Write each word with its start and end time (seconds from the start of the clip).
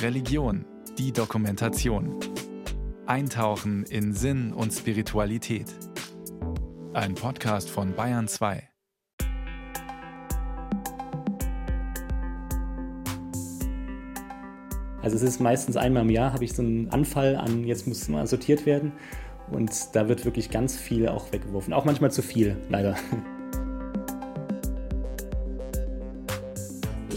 Religion, 0.00 0.64
die 0.98 1.12
Dokumentation. 1.12 2.18
Eintauchen 3.06 3.84
in 3.84 4.12
Sinn 4.12 4.52
und 4.52 4.72
Spiritualität. 4.72 5.66
Ein 6.92 7.14
Podcast 7.14 7.70
von 7.70 7.94
Bayern 7.94 8.28
2. 8.28 8.68
Also 15.02 15.16
es 15.16 15.22
ist 15.22 15.40
meistens 15.40 15.76
einmal 15.76 16.02
im 16.04 16.10
Jahr 16.10 16.32
habe 16.32 16.44
ich 16.44 16.52
so 16.52 16.62
einen 16.62 16.88
Anfall 16.90 17.36
an, 17.36 17.64
jetzt 17.64 17.88
muss 17.88 18.08
mal 18.08 18.26
sortiert 18.26 18.66
werden. 18.66 18.92
Und 19.50 19.72
da 19.94 20.08
wird 20.08 20.24
wirklich 20.24 20.50
ganz 20.50 20.76
viel 20.76 21.08
auch 21.08 21.32
weggeworfen. 21.32 21.72
Auch 21.72 21.84
manchmal 21.84 22.10
zu 22.10 22.22
viel, 22.22 22.56
leider. 22.68 22.96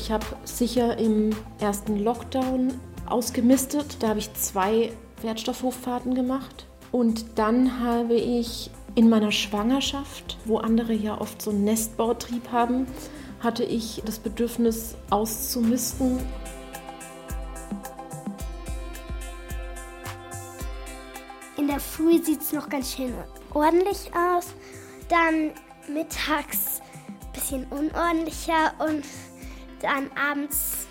Ich 0.06 0.12
habe 0.12 0.26
sicher 0.44 1.00
im 1.00 1.32
ersten 1.60 1.98
Lockdown 1.98 2.80
ausgemistet. 3.08 3.98
Da 4.02 4.10
habe 4.10 4.20
ich 4.20 4.32
zwei 4.36 4.92
Wertstoffhochfahrten 5.24 6.14
gemacht. 6.14 6.68
Und 6.92 7.40
dann 7.40 7.80
habe 7.80 8.14
ich 8.14 8.70
in 8.94 9.10
meiner 9.10 9.32
Schwangerschaft, 9.32 10.38
wo 10.46 10.60
andere 10.60 10.94
ja 10.94 11.20
oft 11.20 11.42
so 11.42 11.50
einen 11.50 11.64
Nestbautrieb 11.64 12.52
haben, 12.52 12.86
hatte 13.40 13.64
ich 13.64 14.04
das 14.06 14.20
Bedürfnis 14.20 14.94
auszumisten. 15.10 16.20
In 21.58 21.68
der 21.68 21.80
Früh 21.80 22.24
sieht 22.24 22.42
es 22.42 22.54
noch 22.54 22.70
ganz 22.70 22.94
schön 22.94 23.12
ordentlich 23.56 24.12
aus. 24.14 24.54
Dann 25.10 25.50
mittags 25.92 26.80
ein 27.10 27.32
bisschen 27.34 27.66
unordentlicher 27.72 28.72
und 28.78 29.04
dann 29.86 30.10
abends 30.18 30.88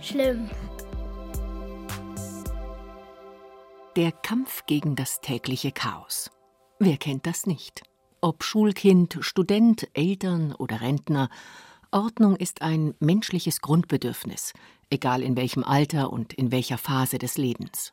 schlimm. 0.00 0.48
Der 3.96 4.12
Kampf 4.12 4.66
gegen 4.66 4.94
das 4.94 5.20
tägliche 5.20 5.72
Chaos. 5.72 6.30
Wer 6.78 6.96
kennt 6.96 7.26
das 7.26 7.46
nicht? 7.46 7.82
Ob 8.20 8.44
Schulkind, 8.44 9.18
Student, 9.20 9.88
Eltern 9.94 10.52
oder 10.52 10.80
Rentner, 10.80 11.28
Ordnung 11.90 12.36
ist 12.36 12.62
ein 12.62 12.94
menschliches 13.00 13.60
Grundbedürfnis, 13.60 14.52
egal 14.90 15.22
in 15.22 15.36
welchem 15.36 15.64
Alter 15.64 16.12
und 16.12 16.32
in 16.32 16.52
welcher 16.52 16.78
Phase 16.78 17.18
des 17.18 17.38
Lebens. 17.38 17.90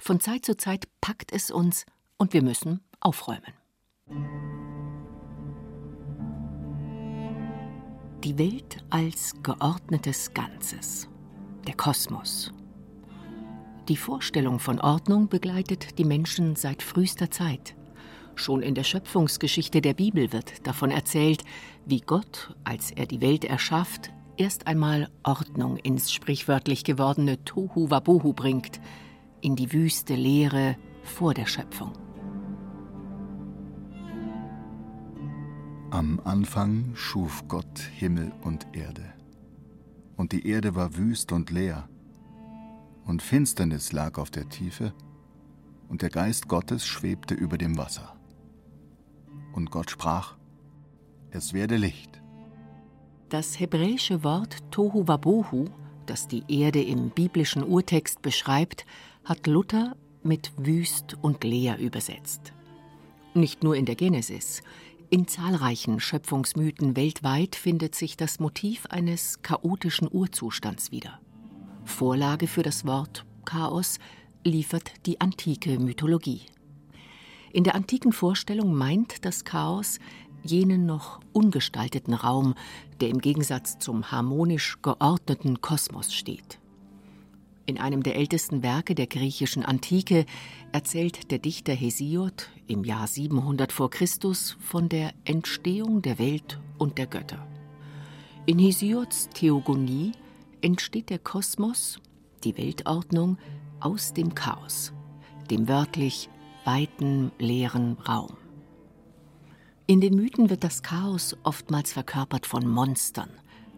Von 0.00 0.18
Zeit 0.18 0.44
zu 0.44 0.56
Zeit 0.56 0.88
packt 1.00 1.32
es 1.32 1.52
uns 1.52 1.86
und 2.16 2.32
wir 2.32 2.42
müssen 2.42 2.80
aufräumen. 3.00 3.52
Die 8.24 8.38
Welt 8.38 8.78
als 8.88 9.34
geordnetes 9.42 10.32
Ganzes. 10.32 11.10
Der 11.66 11.74
Kosmos. 11.74 12.54
Die 13.86 13.98
Vorstellung 13.98 14.60
von 14.60 14.80
Ordnung 14.80 15.28
begleitet 15.28 15.98
die 15.98 16.06
Menschen 16.06 16.56
seit 16.56 16.82
frühester 16.82 17.30
Zeit. 17.30 17.76
Schon 18.34 18.62
in 18.62 18.74
der 18.74 18.84
Schöpfungsgeschichte 18.84 19.82
der 19.82 19.92
Bibel 19.92 20.32
wird 20.32 20.66
davon 20.66 20.90
erzählt, 20.90 21.44
wie 21.84 22.00
Gott, 22.00 22.56
als 22.64 22.90
er 22.92 23.04
die 23.04 23.20
Welt 23.20 23.44
erschafft, 23.44 24.10
erst 24.38 24.66
einmal 24.68 25.10
Ordnung 25.22 25.76
ins 25.76 26.10
sprichwörtlich 26.10 26.84
gewordene 26.84 27.44
Tohu 27.44 27.90
Wabohu 27.90 28.32
bringt, 28.32 28.80
in 29.42 29.54
die 29.54 29.70
wüste 29.70 30.14
Leere 30.14 30.78
vor 31.02 31.34
der 31.34 31.44
Schöpfung. 31.44 31.92
Am 35.94 36.20
Anfang 36.24 36.90
schuf 36.96 37.44
Gott 37.46 37.78
Himmel 37.78 38.32
und 38.42 38.66
Erde. 38.72 39.12
Und 40.16 40.32
die 40.32 40.48
Erde 40.48 40.74
war 40.74 40.96
wüst 40.96 41.30
und 41.30 41.50
leer, 41.52 41.88
und 43.04 43.22
Finsternis 43.22 43.92
lag 43.92 44.18
auf 44.18 44.28
der 44.28 44.48
Tiefe, 44.48 44.92
und 45.88 46.02
der 46.02 46.10
Geist 46.10 46.48
Gottes 46.48 46.84
schwebte 46.84 47.34
über 47.34 47.58
dem 47.58 47.78
Wasser. 47.78 48.16
Und 49.52 49.70
Gott 49.70 49.88
sprach, 49.88 50.34
es 51.30 51.52
werde 51.52 51.76
Licht. 51.76 52.20
Das 53.28 53.60
hebräische 53.60 54.24
Wort 54.24 54.68
Tohu 54.72 55.06
Wabohu, 55.06 55.66
das 56.06 56.26
die 56.26 56.42
Erde 56.48 56.82
im 56.82 57.10
biblischen 57.10 57.62
Urtext 57.62 58.20
beschreibt, 58.20 58.84
hat 59.22 59.46
Luther 59.46 59.94
mit 60.24 60.50
wüst 60.56 61.16
und 61.22 61.44
leer 61.44 61.78
übersetzt. 61.78 62.52
Nicht 63.36 63.62
nur 63.64 63.74
in 63.74 63.84
der 63.84 63.96
Genesis, 63.96 64.62
in 65.10 65.28
zahlreichen 65.28 66.00
Schöpfungsmythen 66.00 66.96
weltweit 66.96 67.56
findet 67.56 67.94
sich 67.94 68.16
das 68.16 68.40
Motiv 68.40 68.86
eines 68.86 69.42
chaotischen 69.42 70.08
Urzustands 70.10 70.90
wieder. 70.90 71.20
Vorlage 71.84 72.46
für 72.46 72.62
das 72.62 72.84
Wort 72.86 73.24
Chaos 73.44 73.98
liefert 74.44 74.92
die 75.06 75.20
antike 75.20 75.78
Mythologie. 75.78 76.42
In 77.52 77.64
der 77.64 77.74
antiken 77.74 78.12
Vorstellung 78.12 78.74
meint 78.74 79.24
das 79.24 79.44
Chaos 79.44 79.98
jenen 80.42 80.86
noch 80.86 81.20
ungestalteten 81.32 82.14
Raum, 82.14 82.54
der 83.00 83.08
im 83.08 83.20
Gegensatz 83.20 83.78
zum 83.78 84.10
harmonisch 84.10 84.78
geordneten 84.82 85.60
Kosmos 85.60 86.12
steht. 86.12 86.58
In 87.66 87.78
einem 87.78 88.02
der 88.02 88.16
ältesten 88.16 88.62
Werke 88.62 88.94
der 88.94 89.06
griechischen 89.06 89.64
Antike 89.64 90.26
erzählt 90.72 91.30
der 91.30 91.38
Dichter 91.38 91.72
Hesiod 91.72 92.50
im 92.66 92.84
Jahr 92.84 93.06
700 93.06 93.72
vor 93.72 93.90
Christus 93.90 94.56
von 94.60 94.88
der 94.88 95.12
Entstehung 95.24 96.02
der 96.02 96.18
Welt 96.18 96.58
und 96.78 96.98
der 96.98 97.06
Götter. 97.06 97.46
In 98.46 98.58
Hesiods 98.58 99.28
Theogonie 99.30 100.12
entsteht 100.60 101.10
der 101.10 101.18
Kosmos, 101.18 102.00
die 102.42 102.56
Weltordnung, 102.56 103.38
aus 103.80 104.14
dem 104.14 104.34
Chaos, 104.34 104.92
dem 105.50 105.68
wörtlich 105.68 106.28
weiten, 106.64 107.32
leeren 107.38 107.98
Raum. 107.98 108.36
In 109.86 110.00
den 110.00 110.14
Mythen 110.14 110.48
wird 110.48 110.64
das 110.64 110.82
Chaos 110.82 111.36
oftmals 111.42 111.92
verkörpert 111.92 112.46
von 112.46 112.66
Monstern, 112.66 113.28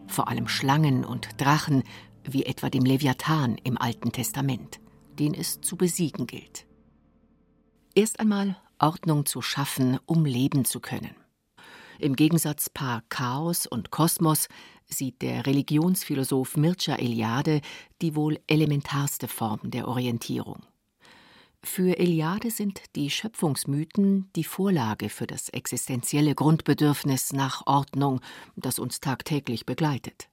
vor 0.07 0.29
allem 0.29 0.47
Schlangen 0.47 1.03
und 1.03 1.29
Drachen, 1.37 1.83
wie 2.23 2.45
etwa 2.45 2.69
dem 2.69 2.85
Leviathan 2.85 3.57
im 3.63 3.77
Alten 3.77 4.11
Testament, 4.11 4.79
den 5.19 5.33
es 5.33 5.59
zu 5.61 5.75
besiegen 5.75 6.27
gilt. 6.27 6.65
Erst 7.95 8.19
einmal 8.19 8.57
Ordnung 8.79 9.25
zu 9.25 9.41
schaffen, 9.41 9.99
um 10.05 10.25
leben 10.25 10.65
zu 10.65 10.79
können. 10.79 11.15
Im 11.99 12.15
Gegensatz 12.15 12.69
par 12.69 13.03
Chaos 13.09 13.65
und 13.65 13.89
Kosmos 13.89 14.47
sieht 14.87 15.21
der 15.21 15.45
Religionsphilosoph 15.45 16.55
Mircea 16.55 16.95
Eliade 16.95 17.61
die 18.01 18.15
wohl 18.15 18.39
elementarste 18.47 19.27
Form 19.27 19.59
der 19.63 19.87
Orientierung. 19.87 20.61
Für 21.63 21.97
Eliade 21.97 22.51
sind 22.51 22.81
die 22.95 23.09
Schöpfungsmythen 23.09 24.29
die 24.35 24.43
Vorlage 24.43 25.09
für 25.09 25.27
das 25.27 25.49
existenzielle 25.49 26.35
Grundbedürfnis 26.35 27.33
nach 27.33 27.65
Ordnung, 27.65 28.21
das 28.55 28.79
uns 28.79 28.99
tagtäglich 28.99 29.65
begleitet. 29.65 30.29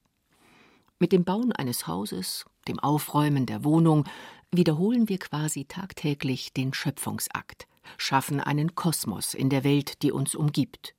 Mit 0.99 1.11
dem 1.11 1.25
Bauen 1.25 1.51
eines 1.51 1.87
Hauses, 1.87 2.45
dem 2.67 2.79
Aufräumen 2.79 3.45
der 3.45 3.63
Wohnung 3.63 4.05
wiederholen 4.51 5.09
wir 5.09 5.17
quasi 5.17 5.65
tagtäglich 5.65 6.53
den 6.53 6.73
Schöpfungsakt, 6.73 7.67
schaffen 7.97 8.39
einen 8.39 8.75
Kosmos 8.75 9.33
in 9.33 9.49
der 9.49 9.63
Welt, 9.63 10.01
die 10.01 10.11
uns 10.11 10.35
umgibt. 10.35 10.95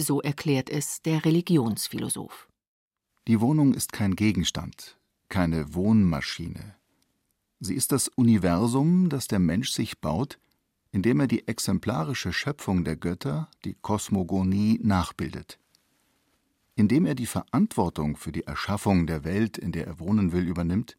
So 0.00 0.20
erklärt 0.20 0.70
es 0.70 1.02
der 1.02 1.24
Religionsphilosoph. 1.24 2.48
Die 3.26 3.40
Wohnung 3.40 3.74
ist 3.74 3.92
kein 3.92 4.14
Gegenstand, 4.14 4.98
keine 5.28 5.74
Wohnmaschine. 5.74 6.76
Sie 7.58 7.74
ist 7.74 7.92
das 7.92 8.08
Universum, 8.08 9.08
das 9.08 9.26
der 9.26 9.38
Mensch 9.38 9.70
sich 9.70 10.00
baut, 10.00 10.38
indem 10.92 11.20
er 11.20 11.26
die 11.26 11.48
exemplarische 11.48 12.32
Schöpfung 12.32 12.84
der 12.84 12.96
Götter, 12.96 13.50
die 13.64 13.74
Kosmogonie, 13.74 14.78
nachbildet. 14.82 15.58
Indem 16.74 17.06
er 17.06 17.14
die 17.14 17.26
Verantwortung 17.26 18.16
für 18.16 18.32
die 18.32 18.44
Erschaffung 18.44 19.06
der 19.06 19.24
Welt, 19.24 19.58
in 19.58 19.72
der 19.72 19.86
er 19.86 19.98
wohnen 19.98 20.32
will, 20.32 20.46
übernimmt, 20.46 20.96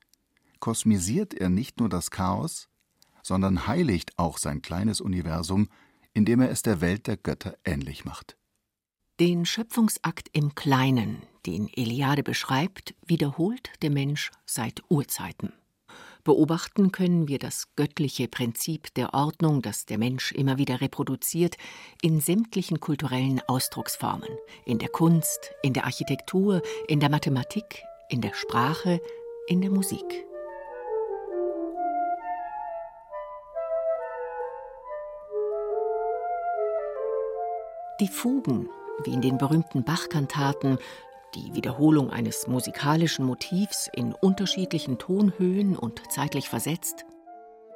kosmisiert 0.60 1.34
er 1.36 1.50
nicht 1.50 1.80
nur 1.80 1.90
das 1.90 2.12
Chaos, 2.12 2.68
sondern 3.28 3.68
heiligt 3.68 4.18
auch 4.18 4.38
sein 4.38 4.62
kleines 4.62 5.02
Universum, 5.02 5.68
indem 6.14 6.40
er 6.40 6.50
es 6.50 6.62
der 6.62 6.80
Welt 6.80 7.08
der 7.08 7.18
Götter 7.18 7.58
ähnlich 7.66 8.06
macht. 8.06 8.38
Den 9.20 9.46
Schöpfungsakt 9.46 10.30
im 10.32 10.56
Kleinen, 10.56 11.24
den 11.46 11.70
Eliade 11.76 12.24
beschreibt, 12.24 12.96
wiederholt 13.06 13.72
der 13.82 13.90
Mensch 13.90 14.32
seit 14.46 14.82
Urzeiten. 14.90 15.52
Beobachten 16.24 16.92
können 16.92 17.28
wir 17.28 17.40
das 17.40 17.76
göttliche 17.76 18.28
Prinzip 18.28 18.94
der 18.94 19.14
Ordnung, 19.14 19.62
das 19.62 19.86
der 19.86 19.98
Mensch 19.98 20.32
immer 20.32 20.58
wieder 20.58 20.82
reproduziert, 20.82 21.58
in 22.02 22.22
sämtlichen 22.22 22.80
kulturellen 22.80 23.42
Ausdrucksformen, 23.48 24.30
in 24.66 24.78
der 24.78 24.90
Kunst, 24.90 25.52
in 25.64 25.74
der 25.74 25.86
Architektur, 25.86 26.62
in 26.88 27.00
der 27.00 27.10
Mathematik, 27.10 27.84
in 28.10 28.22
der 28.22 28.34
Sprache, 28.34 29.02
in 29.48 29.62
der 29.62 29.72
Musik. 29.72 30.27
Die 38.00 38.08
Fugen, 38.08 38.70
wie 39.04 39.14
in 39.14 39.22
den 39.22 39.40
berühmten 39.40 39.84
Bachkantaten, 39.84 40.78
die 41.34 41.56
Wiederholung 41.56 42.12
eines 42.12 42.46
musikalischen 42.46 43.26
Motivs 43.26 43.90
in 43.92 44.14
unterschiedlichen 44.14 45.00
Tonhöhen 45.00 45.76
und 45.76 46.02
zeitlich 46.12 46.48
versetzt, 46.48 47.06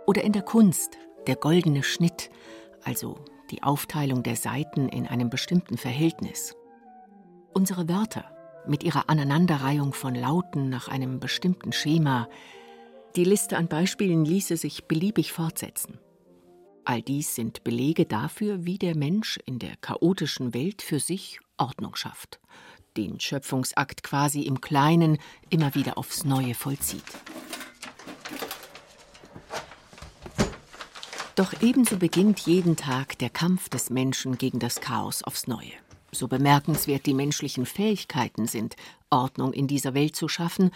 oder 0.05 0.23
in 0.23 0.31
der 0.31 0.43
Kunst 0.43 0.97
der 1.25 1.35
goldene 1.35 1.81
Schnitt, 1.81 2.29
also 2.83 3.17
die 3.49 3.63
Aufteilung 3.63 4.21
der 4.21 4.35
Seiten 4.35 4.89
in 4.89 5.07
einem 5.07 5.31
bestimmten 5.31 5.77
Verhältnis. 5.77 6.55
Unsere 7.53 7.89
Wörter 7.89 8.25
mit 8.67 8.83
ihrer 8.83 9.09
Aneinanderreihung 9.09 9.91
von 9.91 10.13
Lauten 10.13 10.69
nach 10.69 10.87
einem 10.87 11.19
bestimmten 11.19 11.71
Schema, 11.71 12.29
die 13.15 13.23
Liste 13.23 13.57
an 13.57 13.67
Beispielen 13.67 14.23
ließe 14.23 14.55
sich 14.55 14.85
beliebig 14.85 15.31
fortsetzen. 15.33 15.99
All 16.83 17.01
dies 17.01 17.35
sind 17.35 17.63
Belege 17.63 18.05
dafür, 18.05 18.65
wie 18.65 18.77
der 18.77 18.95
Mensch 18.95 19.39
in 19.45 19.59
der 19.59 19.75
chaotischen 19.77 20.53
Welt 20.53 20.81
für 20.81 20.99
sich 20.99 21.39
Ordnung 21.57 21.95
schafft, 21.95 22.39
den 22.97 23.19
Schöpfungsakt 23.19 24.01
quasi 24.03 24.41
im 24.41 24.61
Kleinen 24.61 25.19
immer 25.49 25.75
wieder 25.75 25.97
aufs 25.97 26.25
Neue 26.25 26.55
vollzieht. 26.55 27.03
Doch 31.35 31.61
ebenso 31.61 31.97
beginnt 31.97 32.39
jeden 32.41 32.75
Tag 32.75 33.17
der 33.19 33.29
Kampf 33.29 33.69
des 33.69 33.89
Menschen 33.89 34.37
gegen 34.37 34.59
das 34.59 34.81
Chaos 34.81 35.23
aufs 35.23 35.47
Neue. 35.47 35.71
So 36.11 36.27
bemerkenswert 36.27 37.05
die 37.05 37.13
menschlichen 37.13 37.65
Fähigkeiten 37.65 38.47
sind, 38.47 38.75
Ordnung 39.09 39.53
in 39.53 39.67
dieser 39.67 39.93
Welt 39.93 40.15
zu 40.15 40.27
schaffen, 40.27 40.71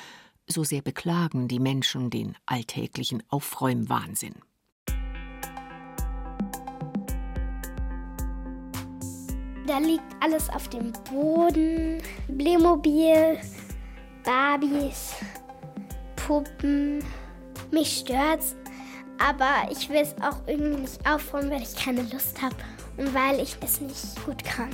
so 0.47 0.63
sehr 0.63 0.81
beklagen 0.81 1.47
die 1.47 1.59
Menschen 1.59 2.09
den 2.09 2.37
alltäglichen 2.45 3.21
Aufräumwahnsinn. 3.29 4.35
Da 9.67 9.79
liegt 9.79 10.03
alles 10.19 10.47
auf 10.49 10.67
dem 10.69 10.93
Boden. 11.09 11.97
Playmobil, 12.37 13.39
Barbies, 14.23 15.15
Puppen. 16.15 17.03
Mich 17.71 17.97
stört's, 17.97 18.55
aber 19.17 19.71
ich 19.71 19.89
will 19.89 20.01
es 20.01 20.13
auch 20.21 20.37
irgendwie 20.45 20.81
nicht 20.81 20.99
aufräumen, 21.09 21.49
weil 21.49 21.63
ich 21.63 21.75
keine 21.75 22.03
Lust 22.03 22.39
habe 22.41 22.55
und 22.97 23.13
weil 23.13 23.39
ich 23.39 23.57
es 23.61 23.81
nicht 23.81 24.25
gut 24.25 24.43
kann. 24.43 24.69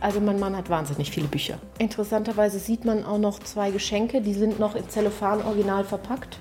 Also 0.00 0.20
mein 0.20 0.38
Mann 0.38 0.56
hat 0.56 0.68
wahnsinnig 0.68 1.10
viele 1.10 1.26
Bücher. 1.28 1.58
Interessanterweise 1.78 2.58
sieht 2.58 2.84
man 2.84 3.04
auch 3.04 3.18
noch 3.18 3.40
zwei 3.40 3.70
Geschenke, 3.70 4.20
die 4.20 4.34
sind 4.34 4.60
noch 4.60 4.76
in 4.76 4.88
Zellophan 4.88 5.42
original 5.42 5.82
verpackt. 5.82 6.38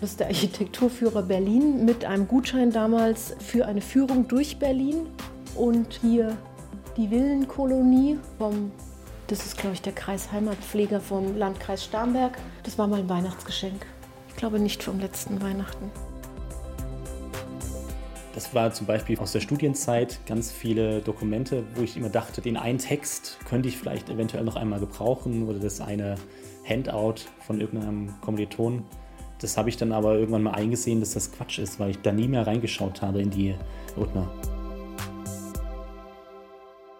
Das 0.00 0.10
ist 0.10 0.20
der 0.20 0.26
Architekturführer 0.26 1.22
Berlin 1.22 1.84
mit 1.84 2.04
einem 2.04 2.28
Gutschein 2.28 2.70
damals 2.70 3.34
für 3.38 3.66
eine 3.66 3.80
Führung 3.80 4.28
durch 4.28 4.58
Berlin. 4.58 5.06
Und 5.54 6.00
hier 6.02 6.36
die 6.96 7.10
Villenkolonie 7.10 8.18
vom, 8.38 8.72
das 9.28 9.46
ist 9.46 9.56
glaube 9.56 9.74
ich 9.74 9.82
der 9.82 9.92
Kreis 9.92 10.32
Heimatpfleger 10.32 11.00
vom 11.00 11.36
Landkreis 11.36 11.84
Starnberg. 11.84 12.36
Das 12.64 12.76
war 12.76 12.86
mein 12.86 13.08
Weihnachtsgeschenk. 13.08 13.86
Ich 14.28 14.36
glaube 14.36 14.58
nicht 14.58 14.82
vom 14.82 14.98
letzten 14.98 15.40
Weihnachten. 15.40 15.90
Das 18.34 18.52
war 18.52 18.72
zum 18.72 18.88
Beispiel 18.88 19.16
aus 19.20 19.30
der 19.30 19.38
Studienzeit 19.38 20.18
ganz 20.26 20.50
viele 20.50 21.00
Dokumente, 21.00 21.62
wo 21.76 21.82
ich 21.82 21.96
immer 21.96 22.08
dachte, 22.08 22.42
den 22.42 22.56
einen 22.56 22.78
Text 22.78 23.38
könnte 23.48 23.68
ich 23.68 23.78
vielleicht 23.78 24.10
eventuell 24.10 24.42
noch 24.42 24.56
einmal 24.56 24.80
gebrauchen 24.80 25.46
oder 25.48 25.60
das 25.60 25.80
eine 25.80 26.16
Handout 26.68 27.14
von 27.46 27.60
irgendeinem 27.60 28.12
Kommiliton. 28.22 28.84
Das 29.40 29.56
habe 29.56 29.68
ich 29.68 29.76
dann 29.76 29.92
aber 29.92 30.14
irgendwann 30.14 30.42
mal 30.42 30.52
eingesehen, 30.52 31.00
dass 31.00 31.12
das 31.14 31.32
Quatsch 31.32 31.58
ist, 31.58 31.80
weil 31.80 31.90
ich 31.90 31.98
da 31.98 32.12
nie 32.12 32.28
mehr 32.28 32.46
reingeschaut 32.46 33.02
habe 33.02 33.20
in 33.20 33.30
die 33.30 33.54
Ordner. 33.96 34.28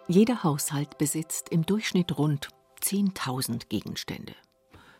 Jeder 0.07 0.43
Haushalt 0.43 0.97
besitzt 0.97 1.49
im 1.49 1.65
Durchschnitt 1.65 2.17
rund 2.17 2.49
10.000 2.81 3.69
Gegenstände. 3.69 4.33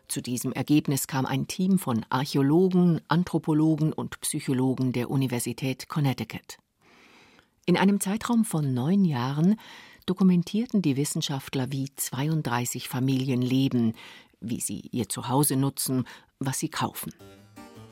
Zu 0.08 0.22
diesem 0.22 0.52
Ergebnis 0.52 1.08
kam 1.08 1.26
ein 1.26 1.48
Team 1.48 1.78
von 1.78 2.06
Archäologen, 2.10 3.02
Anthropologen 3.08 3.94
und 3.94 4.20
Psychologen 4.22 4.94
der 4.94 5.10
Universität 5.10 5.90
Connecticut. 5.90 6.58
In 7.66 7.78
einem 7.78 8.00
Zeitraum 8.00 8.46
von 8.46 8.74
neun 8.74 9.06
Jahren 9.06 9.60
dokumentierten 10.06 10.82
die 10.84 10.98
Wissenschaftler, 10.98 11.72
wie 11.72 11.90
32 11.96 12.88
Familien 12.88 13.42
leben, 13.42 13.94
wie 14.40 14.60
sie 14.60 14.82
ihr 14.92 15.10
Zuhause 15.10 15.56
nutzen, 15.56 16.06
was 16.40 16.60
sie 16.60 16.70
kaufen. 16.70 17.14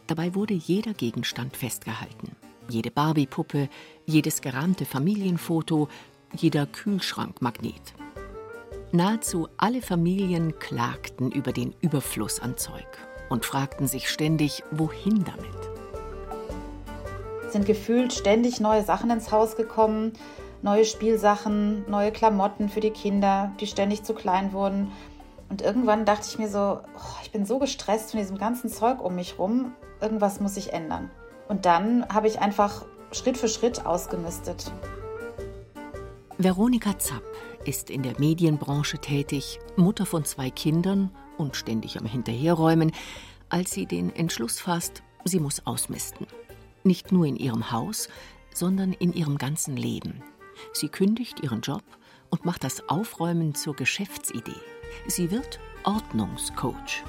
Dabei 0.08 0.36
wurde 0.36 0.54
jeder 0.54 0.94
Gegenstand 0.94 1.56
festgehalten. 1.56 2.36
Jede 2.70 2.92
Barbie-Puppe, 2.92 3.70
jedes 4.06 4.42
gerahmte 4.42 4.86
Familienfoto, 4.86 5.88
jeder 6.36 6.66
Kühlschrankmagnet. 6.66 7.94
Nahezu 8.92 9.48
alle 9.58 9.82
Familien 9.82 10.60
klagten 10.60 11.32
über 11.32 11.52
den 11.52 11.74
Überfluss 11.82 12.40
an 12.40 12.58
Zeug 12.58 12.86
und 13.30 13.46
fragten 13.46 13.88
sich 13.88 14.10
ständig, 14.10 14.64
wohin 14.72 15.24
damit. 15.24 15.72
Es 17.46 17.54
sind 17.54 17.66
gefühlt 17.66 18.14
ständig 18.14 18.60
neue 18.60 18.84
Sachen 18.84 19.10
ins 19.10 19.32
Haus 19.32 19.56
gekommen, 19.56 20.14
neue 20.62 20.86
Spielsachen, 20.86 21.90
neue 21.90 22.12
Klamotten 22.12 22.70
für 22.70 22.80
die 22.80 22.92
Kinder, 22.92 23.52
die 23.60 23.68
ständig 23.68 24.04
zu 24.04 24.14
klein 24.14 24.54
wurden. 24.54 24.92
Und 25.54 25.62
irgendwann 25.62 26.04
dachte 26.04 26.28
ich 26.28 26.40
mir 26.40 26.50
so, 26.50 26.80
oh, 26.82 27.18
ich 27.22 27.32
bin 27.32 27.46
so 27.46 27.60
gestresst 27.60 28.10
von 28.10 28.20
diesem 28.20 28.40
ganzen 28.40 28.72
Zeug 28.72 29.00
um 29.00 29.14
mich 29.14 29.38
rum, 29.38 29.76
irgendwas 30.02 30.40
muss 30.40 30.56
sich 30.56 30.74
ändern. 30.74 31.12
Und 31.48 31.68
dann 31.68 32.10
habe 32.10 32.28
ich 32.28 32.40
einfach 32.40 32.86
Schritt 33.12 33.38
für 33.38 33.48
Schritt 33.48 33.86
ausgemistet. 33.86 34.72
Veronika 36.40 36.98
Zapp 36.98 37.22
ist 37.66 37.92
in 37.92 38.02
der 38.02 38.20
Medienbranche 38.20 38.98
tätig, 38.98 39.60
Mutter 39.76 40.08
von 40.08 40.26
zwei 40.26 40.50
Kindern 40.50 41.12
und 41.38 41.56
ständig 41.56 42.00
am 42.00 42.08
Hinterherräumen, 42.08 42.92
als 43.50 43.70
sie 43.70 43.86
den 43.86 44.10
Entschluss 44.16 44.60
fasst, 44.60 45.04
sie 45.24 45.40
muss 45.40 45.68
ausmisten. 45.68 46.26
Nicht 46.84 47.12
nur 47.12 47.28
in 47.28 47.36
ihrem 47.36 47.72
Haus, 47.72 48.10
sondern 48.56 48.92
in 48.92 49.14
ihrem 49.14 49.38
ganzen 49.38 49.78
Leben. 49.78 50.24
Sie 50.72 50.90
kündigt 50.90 51.42
ihren 51.42 51.62
Job 51.62 51.84
und 52.32 52.44
macht 52.44 52.64
das 52.64 52.90
Aufräumen 52.90 53.54
zur 53.54 53.76
Geschäftsidee. 53.76 54.60
Sie 55.08 55.32
wird 55.32 55.60
Ordnungscoach. 55.84 57.04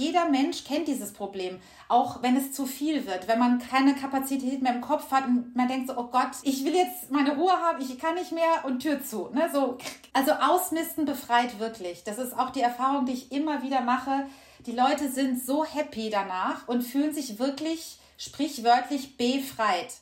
Jeder 0.00 0.30
Mensch 0.30 0.64
kennt 0.64 0.88
dieses 0.88 1.12
Problem, 1.12 1.60
auch 1.88 2.22
wenn 2.22 2.34
es 2.34 2.52
zu 2.52 2.64
viel 2.64 3.06
wird, 3.06 3.28
wenn 3.28 3.38
man 3.38 3.58
keine 3.58 3.94
Kapazität 3.94 4.62
mehr 4.62 4.74
im 4.74 4.80
Kopf 4.80 5.10
hat 5.10 5.26
und 5.26 5.54
man 5.54 5.68
denkt 5.68 5.88
so, 5.88 5.96
oh 5.98 6.06
Gott, 6.06 6.30
ich 6.42 6.64
will 6.64 6.74
jetzt 6.74 7.10
meine 7.10 7.36
Ruhe 7.36 7.52
haben, 7.52 7.82
ich 7.82 7.98
kann 7.98 8.14
nicht 8.14 8.32
mehr 8.32 8.64
und 8.64 8.80
Tür 8.80 9.04
zu. 9.04 9.28
Ne? 9.34 9.50
So, 9.52 9.76
also 10.14 10.32
ausmisten 10.32 11.04
befreit 11.04 11.58
wirklich. 11.58 12.02
Das 12.04 12.16
ist 12.16 12.32
auch 12.32 12.48
die 12.48 12.62
Erfahrung, 12.62 13.04
die 13.04 13.12
ich 13.12 13.30
immer 13.30 13.62
wieder 13.62 13.82
mache. 13.82 14.26
Die 14.64 14.72
Leute 14.72 15.10
sind 15.10 15.44
so 15.44 15.66
happy 15.66 16.08
danach 16.08 16.66
und 16.66 16.80
fühlen 16.80 17.12
sich 17.12 17.38
wirklich 17.38 17.98
sprichwörtlich 18.16 19.18
befreit. 19.18 19.96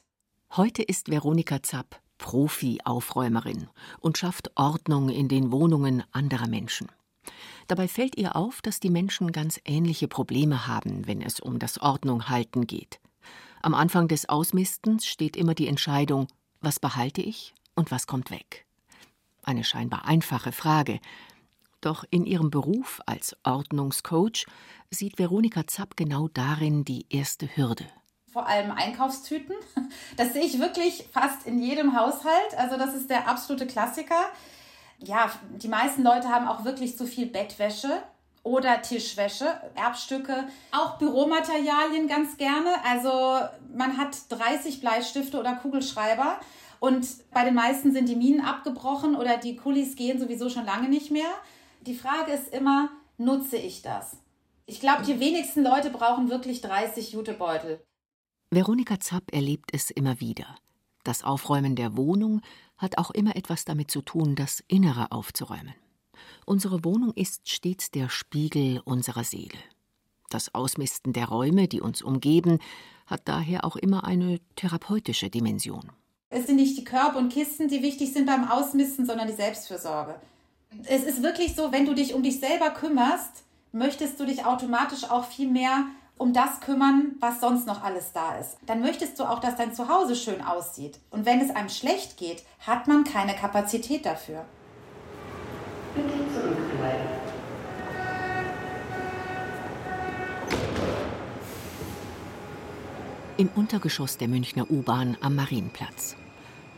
Heute 0.56 0.82
ist 0.84 1.10
Veronika 1.10 1.60
Zapp 1.62 2.00
Profi-Aufräumerin 2.18 3.68
und 4.00 4.18
schafft 4.18 4.50
Ordnung 4.56 5.08
in 5.08 5.28
den 5.28 5.50
Wohnungen 5.50 6.04
anderer 6.12 6.48
Menschen. 6.48 6.88
Dabei 7.66 7.88
fällt 7.88 8.16
ihr 8.16 8.36
auf, 8.36 8.62
dass 8.62 8.80
die 8.80 8.90
Menschen 8.90 9.32
ganz 9.32 9.60
ähnliche 9.64 10.08
Probleme 10.08 10.66
haben, 10.66 11.06
wenn 11.06 11.22
es 11.22 11.40
um 11.40 11.58
das 11.58 11.78
Ordnunghalten 11.78 12.66
geht. 12.66 13.00
Am 13.62 13.74
Anfang 13.74 14.08
des 14.08 14.28
Ausmistens 14.28 15.06
steht 15.06 15.36
immer 15.36 15.54
die 15.54 15.68
Entscheidung, 15.68 16.28
was 16.60 16.80
behalte 16.80 17.22
ich 17.22 17.54
und 17.74 17.90
was 17.90 18.06
kommt 18.06 18.30
weg. 18.30 18.66
Eine 19.42 19.64
scheinbar 19.64 20.04
einfache 20.04 20.52
Frage. 20.52 21.00
Doch 21.80 22.04
in 22.10 22.24
ihrem 22.24 22.50
Beruf 22.50 23.00
als 23.06 23.36
Ordnungscoach 23.44 24.46
sieht 24.90 25.18
Veronika 25.18 25.66
Zapp 25.66 25.96
genau 25.96 26.28
darin 26.28 26.84
die 26.84 27.06
erste 27.08 27.46
Hürde. 27.56 27.86
Vor 28.38 28.46
allem 28.46 28.70
Einkaufstüten. 28.70 29.54
Das 30.16 30.32
sehe 30.32 30.42
ich 30.44 30.58
wirklich 30.58 31.06
fast 31.12 31.46
in 31.46 31.60
jedem 31.60 31.98
Haushalt. 31.98 32.56
Also 32.56 32.76
das 32.76 32.94
ist 32.94 33.08
der 33.08 33.28
absolute 33.28 33.66
Klassiker 33.66 34.30
ja, 34.98 35.30
die 35.56 35.68
meisten 35.68 36.02
Leute 36.02 36.28
haben 36.28 36.48
auch 36.48 36.64
wirklich 36.64 36.96
zu 36.96 37.06
viel 37.06 37.26
Bettwäsche 37.26 38.02
oder 38.42 38.82
Tischwäsche, 38.82 39.46
Erbstücke, 39.74 40.48
auch 40.72 40.98
Büromaterialien 40.98 42.08
ganz 42.08 42.36
gerne. 42.36 42.70
Also 42.84 43.10
man 43.74 43.96
hat 43.96 44.16
30 44.30 44.80
Bleistifte 44.80 45.38
oder 45.38 45.54
Kugelschreiber 45.54 46.38
und 46.80 47.06
bei 47.32 47.44
den 47.44 47.54
meisten 47.54 47.92
sind 47.92 48.08
die 48.08 48.16
Minen 48.16 48.40
abgebrochen 48.40 49.16
oder 49.16 49.36
die 49.36 49.56
Kulis 49.56 49.96
gehen 49.96 50.18
sowieso 50.18 50.48
schon 50.48 50.64
lange 50.64 50.88
nicht 50.88 51.10
mehr. 51.10 51.30
Die 51.82 51.94
Frage 51.94 52.32
ist 52.32 52.48
immer, 52.48 52.90
nutze 53.18 53.56
ich 53.56 53.82
das? 53.82 54.16
Ich 54.66 54.80
glaube, 54.80 55.02
die 55.02 55.20
wenigsten 55.20 55.62
Leute 55.62 55.90
brauchen 55.90 56.28
wirklich 56.28 56.60
30 56.60 57.12
Jutebeutel. 57.12 57.80
Veronika 58.50 58.98
Zapp 58.98 59.24
erlebt 59.30 59.70
es 59.74 59.90
immer 59.90 60.20
wieder. 60.20 60.56
Das 61.04 61.22
Aufräumen 61.22 61.76
der 61.76 61.98
Wohnung 61.98 62.40
hat 62.78 62.96
auch 62.96 63.10
immer 63.10 63.36
etwas 63.36 63.66
damit 63.66 63.90
zu 63.90 64.00
tun, 64.00 64.36
das 64.36 64.64
Innere 64.68 65.12
aufzuräumen. 65.12 65.74
Unsere 66.46 66.82
Wohnung 66.82 67.12
ist 67.14 67.50
stets 67.50 67.90
der 67.90 68.08
Spiegel 68.08 68.80
unserer 68.86 69.24
Seele. 69.24 69.58
Das 70.30 70.54
Ausmisten 70.54 71.12
der 71.12 71.28
Räume, 71.28 71.68
die 71.68 71.82
uns 71.82 72.00
umgeben, 72.00 72.58
hat 73.06 73.28
daher 73.28 73.66
auch 73.66 73.76
immer 73.76 74.04
eine 74.04 74.40
therapeutische 74.56 75.28
Dimension. 75.28 75.92
Es 76.30 76.46
sind 76.46 76.56
nicht 76.56 76.78
die 76.78 76.84
Körbe 76.84 77.18
und 77.18 77.30
Kisten, 77.30 77.68
die 77.68 77.82
wichtig 77.82 78.14
sind 78.14 78.24
beim 78.24 78.48
Ausmisten, 78.48 79.04
sondern 79.04 79.28
die 79.28 79.34
Selbstfürsorge. 79.34 80.14
Es 80.84 81.04
ist 81.04 81.22
wirklich 81.22 81.54
so, 81.54 81.70
wenn 81.70 81.84
du 81.84 81.94
dich 81.94 82.14
um 82.14 82.22
dich 82.22 82.40
selber 82.40 82.70
kümmerst, 82.70 83.44
möchtest 83.72 84.18
du 84.18 84.24
dich 84.24 84.46
automatisch 84.46 85.04
auch 85.04 85.26
viel 85.26 85.48
mehr 85.48 85.86
um 86.18 86.32
das 86.32 86.60
kümmern, 86.60 87.12
was 87.20 87.40
sonst 87.40 87.66
noch 87.66 87.82
alles 87.82 88.12
da 88.12 88.36
ist. 88.36 88.56
Dann 88.66 88.80
möchtest 88.80 89.18
du 89.18 89.24
auch, 89.24 89.38
dass 89.38 89.56
dein 89.56 89.74
Zuhause 89.74 90.16
schön 90.16 90.42
aussieht. 90.42 90.98
Und 91.10 91.24
wenn 91.24 91.40
es 91.40 91.54
einem 91.54 91.68
schlecht 91.68 92.16
geht, 92.16 92.42
hat 92.66 92.88
man 92.88 93.04
keine 93.04 93.34
Kapazität 93.34 94.04
dafür. 94.04 94.44
Bitte 95.94 96.08
zurückbleiben. 96.34 97.06
Im 103.36 103.48
Untergeschoss 103.54 104.16
der 104.16 104.26
Münchner 104.26 104.68
U-Bahn 104.68 105.16
am 105.20 105.36
Marienplatz. 105.36 106.16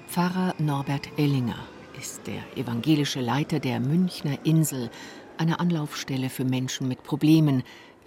Pfarrer 0.07 0.55
Norbert 0.59 1.09
Ellinger 1.17 1.59
ist 1.99 2.27
der 2.27 2.43
evangelische 2.57 3.21
Leiter 3.21 3.61
der 3.61 3.81
Münchner 3.81 4.39
Insel, 4.45 4.91
einer 5.39 5.59
Anlaufstelle 5.59 6.29
für 6.29 6.45
Menschen 6.45 6.87
mit 6.87 7.03
Problemen, 7.03 7.63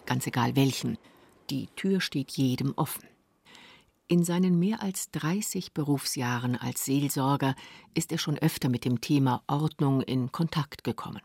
ganz 0.05 0.27
egal 0.27 0.55
welchen. 0.55 0.99
Die 1.53 1.69
Tür 1.75 2.01
steht 2.01 2.31
jedem 2.31 2.73
offen. 2.77 3.03
In 4.07 4.23
seinen 4.23 4.57
mehr 4.57 4.81
als 4.81 5.11
30 5.11 5.71
Berufsjahren 5.71 6.55
als 6.55 6.83
Seelsorger 6.83 7.53
ist 7.93 8.11
er 8.11 8.17
schon 8.17 8.39
öfter 8.39 8.69
mit 8.69 8.85
dem 8.85 9.01
Thema 9.01 9.43
Ordnung 9.45 10.01
in 10.01 10.31
Kontakt 10.31 10.83
gekommen. 10.83 11.21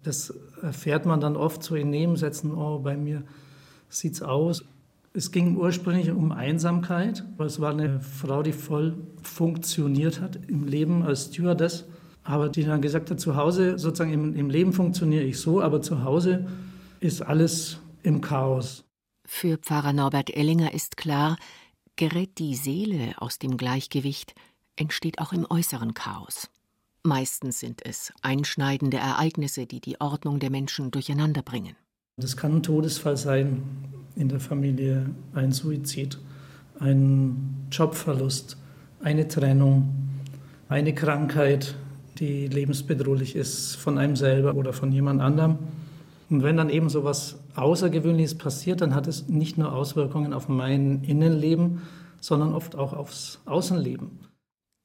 Das 0.00 0.32
erfährt 0.62 1.06
man 1.06 1.20
dann 1.20 1.36
oft 1.36 1.64
so 1.64 1.74
in 1.74 1.90
Nebensätzen, 1.90 2.54
oh, 2.54 2.78
bei 2.78 2.96
mir 2.96 3.24
sieht's 3.88 4.22
aus. 4.22 4.64
Es 5.12 5.32
ging 5.32 5.56
ursprünglich 5.56 6.12
um 6.12 6.30
Einsamkeit, 6.30 7.24
es 7.38 7.60
war 7.60 7.72
eine 7.72 8.00
Frau, 8.00 8.44
die 8.44 8.52
voll 8.52 8.96
funktioniert 9.22 10.20
hat 10.20 10.38
im 10.46 10.68
Leben 10.68 11.02
als 11.02 11.24
Stewardess, 11.24 11.84
aber 12.22 12.48
die 12.48 12.62
dann 12.62 12.80
gesagt 12.80 13.10
hat, 13.10 13.18
zu 13.18 13.34
Hause, 13.34 13.76
sozusagen 13.76 14.12
im, 14.12 14.36
im 14.36 14.50
Leben 14.50 14.72
funktioniere 14.72 15.24
ich 15.24 15.40
so, 15.40 15.60
aber 15.60 15.82
zu 15.82 16.04
Hause 16.04 16.46
ist 17.00 17.22
alles 17.22 17.80
im 18.04 18.20
Chaos. 18.20 18.83
Für 19.26 19.56
Pfarrer 19.56 19.92
Norbert 19.92 20.30
Ellinger 20.36 20.74
ist 20.74 20.96
klar, 20.96 21.36
gerät 21.96 22.38
die 22.38 22.54
Seele 22.54 23.14
aus 23.18 23.38
dem 23.38 23.56
Gleichgewicht, 23.56 24.34
entsteht 24.76 25.18
auch 25.18 25.32
im 25.32 25.46
äußeren 25.48 25.94
Chaos. 25.94 26.50
Meistens 27.02 27.60
sind 27.60 27.84
es 27.84 28.12
einschneidende 28.22 28.96
Ereignisse, 28.96 29.66
die 29.66 29.80
die 29.80 30.00
Ordnung 30.00 30.40
der 30.40 30.50
Menschen 30.50 30.90
durcheinanderbringen. 30.90 31.76
Das 32.16 32.36
kann 32.36 32.56
ein 32.56 32.62
Todesfall 32.62 33.16
sein, 33.16 33.62
in 34.16 34.28
der 34.28 34.40
Familie, 34.40 35.10
ein 35.34 35.52
Suizid, 35.52 36.18
ein 36.78 37.66
Jobverlust, 37.70 38.56
eine 39.00 39.26
Trennung, 39.28 39.94
eine 40.68 40.94
Krankheit, 40.94 41.76
die 42.18 42.46
lebensbedrohlich 42.46 43.36
ist 43.36 43.76
von 43.76 43.98
einem 43.98 44.16
selber 44.16 44.54
oder 44.54 44.72
von 44.72 44.92
jemand 44.92 45.20
anderem. 45.20 45.58
Und 46.30 46.42
wenn 46.42 46.56
dann 46.56 46.70
eben 46.70 46.88
so 46.88 47.04
was 47.04 47.38
Außergewöhnliches 47.56 48.36
passiert, 48.36 48.80
dann 48.80 48.94
hat 48.94 49.06
es 49.06 49.28
nicht 49.28 49.58
nur 49.58 49.72
Auswirkungen 49.72 50.32
auf 50.32 50.48
mein 50.48 51.02
Innenleben, 51.04 51.82
sondern 52.20 52.54
oft 52.54 52.76
auch 52.76 52.92
aufs 52.92 53.40
Außenleben. 53.44 54.20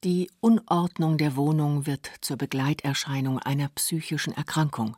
Die 0.03 0.29
Unordnung 0.39 1.17
der 1.17 1.35
Wohnung 1.35 1.85
wird 1.85 2.09
zur 2.21 2.37
Begleiterscheinung 2.37 3.39
einer 3.39 3.69
psychischen 3.69 4.33
Erkrankung, 4.33 4.95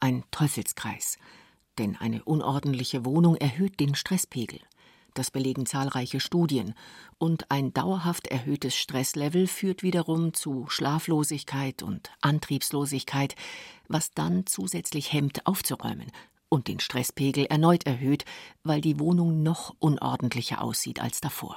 ein 0.00 0.24
Teufelskreis 0.30 1.18
denn 1.78 1.96
eine 1.96 2.24
unordentliche 2.24 3.04
Wohnung 3.04 3.36
erhöht 3.36 3.80
den 3.80 3.94
Stresspegel. 3.94 4.60
Das 5.14 5.30
belegen 5.30 5.66
zahlreiche 5.66 6.20
Studien. 6.20 6.74
Und 7.18 7.50
ein 7.50 7.72
dauerhaft 7.72 8.28
erhöhtes 8.28 8.76
Stresslevel 8.76 9.46
führt 9.46 9.82
wiederum 9.82 10.34
zu 10.34 10.66
Schlaflosigkeit 10.68 11.82
und 11.82 12.10
Antriebslosigkeit, 12.20 13.34
was 13.88 14.12
dann 14.12 14.46
zusätzlich 14.46 15.12
hemmt, 15.12 15.46
aufzuräumen 15.46 16.12
und 16.48 16.68
den 16.68 16.80
Stresspegel 16.80 17.46
erneut 17.46 17.86
erhöht, 17.86 18.24
weil 18.62 18.80
die 18.80 18.98
Wohnung 18.98 19.42
noch 19.42 19.74
unordentlicher 19.78 20.62
aussieht 20.62 21.00
als 21.00 21.20
davor. 21.20 21.56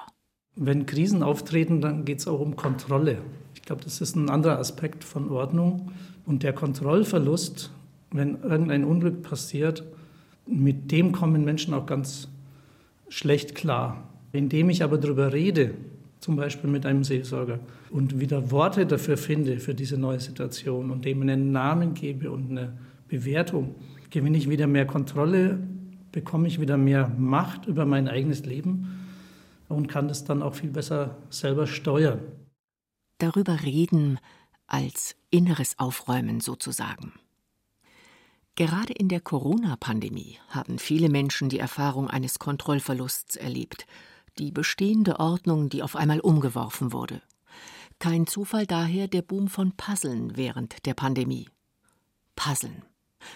Wenn 0.55 0.85
Krisen 0.85 1.23
auftreten, 1.23 1.81
dann 1.81 2.03
geht 2.03 2.19
es 2.19 2.27
auch 2.27 2.39
um 2.39 2.55
Kontrolle. 2.55 3.21
Ich 3.55 3.61
glaube, 3.61 3.83
das 3.83 4.01
ist 4.01 4.15
ein 4.15 4.29
anderer 4.29 4.59
Aspekt 4.59 5.03
von 5.03 5.29
Ordnung. 5.29 5.91
Und 6.25 6.43
der 6.43 6.53
Kontrollverlust, 6.53 7.71
wenn 8.11 8.41
irgendein 8.41 8.83
Unglück 8.83 9.21
passiert, 9.23 9.83
mit 10.45 10.91
dem 10.91 11.13
kommen 11.13 11.45
Menschen 11.45 11.73
auch 11.73 11.85
ganz 11.85 12.27
schlecht 13.07 13.55
klar. 13.55 14.09
Indem 14.33 14.69
ich 14.69 14.83
aber 14.83 14.97
darüber 14.97 15.31
rede, 15.31 15.73
zum 16.19 16.35
Beispiel 16.35 16.69
mit 16.69 16.85
einem 16.85 17.03
Seelsorger, 17.03 17.59
und 17.89 18.19
wieder 18.19 18.51
Worte 18.51 18.85
dafür 18.85 19.17
finde, 19.17 19.59
für 19.59 19.73
diese 19.73 19.97
neue 19.97 20.19
Situation 20.19 20.91
und 20.91 21.05
dem 21.05 21.21
einen 21.21 21.51
Namen 21.51 21.93
gebe 21.93 22.31
und 22.31 22.51
eine 22.51 22.73
Bewertung, 23.07 23.75
gewinne 24.11 24.37
ich 24.37 24.49
wieder 24.49 24.67
mehr 24.67 24.85
Kontrolle, 24.85 25.59
bekomme 26.11 26.47
ich 26.47 26.59
wieder 26.59 26.77
mehr 26.77 27.07
Macht 27.17 27.65
über 27.65 27.85
mein 27.85 28.07
eigenes 28.07 28.45
Leben 28.45 29.07
und 29.69 29.87
kann 29.87 30.07
das 30.07 30.23
dann 30.23 30.43
auch 30.43 30.53
viel 30.53 30.69
besser 30.69 31.17
selber 31.29 31.65
steuern. 31.65 32.19
Darüber 33.17 33.63
reden 33.63 34.19
als 34.67 35.15
inneres 35.29 35.79
Aufräumen 35.79 36.41
sozusagen. 36.41 37.13
Gerade 38.55 38.93
in 38.93 39.07
der 39.07 39.21
Corona-Pandemie 39.21 40.37
haben 40.49 40.77
viele 40.77 41.09
Menschen 41.09 41.49
die 41.49 41.59
Erfahrung 41.59 42.09
eines 42.09 42.37
Kontrollverlusts 42.37 43.37
erlebt, 43.37 43.85
die 44.37 44.51
bestehende 44.51 45.19
Ordnung, 45.19 45.69
die 45.69 45.83
auf 45.83 45.95
einmal 45.95 46.19
umgeworfen 46.19 46.91
wurde. 46.91 47.21
Kein 47.99 48.27
Zufall 48.27 48.65
daher 48.65 49.07
der 49.07 49.21
Boom 49.21 49.47
von 49.47 49.71
Puzzeln 49.73 50.35
während 50.35 50.85
der 50.85 50.95
Pandemie. 50.95 51.47
Puzzeln. 52.35 52.83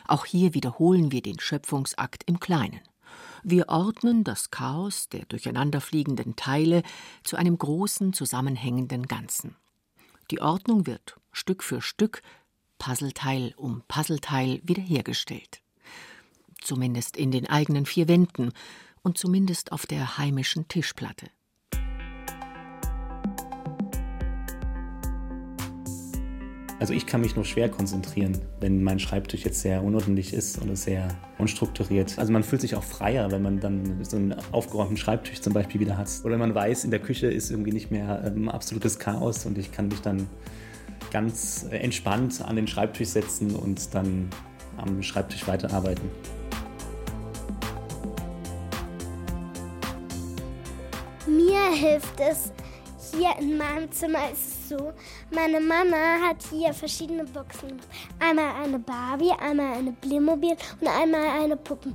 Auch 0.07 0.25
hier 0.25 0.53
wiederholen 0.53 1.11
wir 1.11 1.21
den 1.21 1.39
Schöpfungsakt 1.39 2.23
im 2.25 2.39
Kleinen. 2.39 2.81
Wir 3.43 3.69
ordnen 3.69 4.23
das 4.23 4.49
Chaos 4.49 5.09
der 5.09 5.25
durcheinanderfliegenden 5.25 6.35
Teile 6.35 6.83
zu 7.23 7.35
einem 7.37 7.57
großen 7.57 8.13
zusammenhängenden 8.13 9.07
Ganzen. 9.07 9.55
Die 10.31 10.41
Ordnung 10.41 10.87
wird 10.87 11.17
Stück 11.31 11.63
für 11.63 11.81
Stück 11.81 12.21
Puzzleteil 12.79 13.53
um 13.57 13.83
Puzzleteil 13.87 14.61
wiederhergestellt. 14.63 15.61
Zumindest 16.61 17.15
in 17.17 17.31
den 17.31 17.47
eigenen 17.47 17.85
vier 17.85 18.07
Wänden 18.07 18.51
und 19.03 19.17
zumindest 19.17 19.71
auf 19.71 19.85
der 19.85 20.17
heimischen 20.17 20.67
Tischplatte. 20.67 21.29
Also 26.77 26.93
ich 26.93 27.05
kann 27.05 27.21
mich 27.21 27.37
nur 27.37 27.45
schwer 27.45 27.69
konzentrieren, 27.69 28.37
wenn 28.59 28.83
mein 28.83 28.99
Schreibtisch 28.99 29.45
jetzt 29.45 29.61
sehr 29.61 29.81
unordentlich 29.81 30.33
ist 30.33 30.61
oder 30.61 30.75
sehr 30.75 31.07
unstrukturiert. 31.37 32.19
Also 32.19 32.33
man 32.33 32.43
fühlt 32.43 32.61
sich 32.61 32.75
auch 32.75 32.83
freier, 32.83 33.31
wenn 33.31 33.41
man 33.41 33.61
dann 33.61 34.03
so 34.03 34.17
einen 34.17 34.35
aufgeräumten 34.51 34.97
Schreibtisch 34.97 35.39
zum 35.39 35.53
Beispiel 35.53 35.79
wieder 35.79 35.97
hat. 35.97 36.09
Oder 36.23 36.33
wenn 36.33 36.39
man 36.39 36.53
weiß, 36.53 36.83
in 36.83 36.91
der 36.91 36.99
Küche 36.99 37.27
ist 37.27 37.49
irgendwie 37.49 37.71
nicht 37.71 37.91
mehr 37.91 38.23
ähm, 38.25 38.49
absolutes 38.49 38.99
Chaos 38.99 39.45
und 39.45 39.57
ich 39.57 39.71
kann 39.71 39.87
mich 39.87 40.01
dann 40.01 40.27
ganz 41.11 41.65
entspannt 41.71 42.41
an 42.45 42.57
den 42.57 42.67
Schreibtisch 42.67 43.07
setzen 43.07 43.55
und 43.55 43.95
dann 43.95 44.29
am 44.75 45.01
Schreibtisch 45.01 45.47
weiterarbeiten. 45.47 46.09
Mir 51.25 51.71
hilft 51.71 52.19
es, 52.19 52.51
hier 53.17 53.35
in 53.39 53.57
meinem 53.57 53.91
Zimmer 53.91 54.29
ist 54.31 54.47
es 54.47 54.69
so, 54.69 54.93
meine 55.31 55.59
Mama 55.59 56.19
hat 56.27 56.37
hier 56.49 56.73
verschiedene 56.73 57.25
Boxen 57.25 57.69
gemacht. 57.69 57.87
Einmal 58.19 58.63
eine 58.63 58.79
Barbie, 58.79 59.31
einmal 59.31 59.77
eine 59.77 59.91
Playmobil 59.93 60.55
und 60.81 60.87
einmal 60.87 61.43
eine 61.43 61.55
Puppen. 61.57 61.93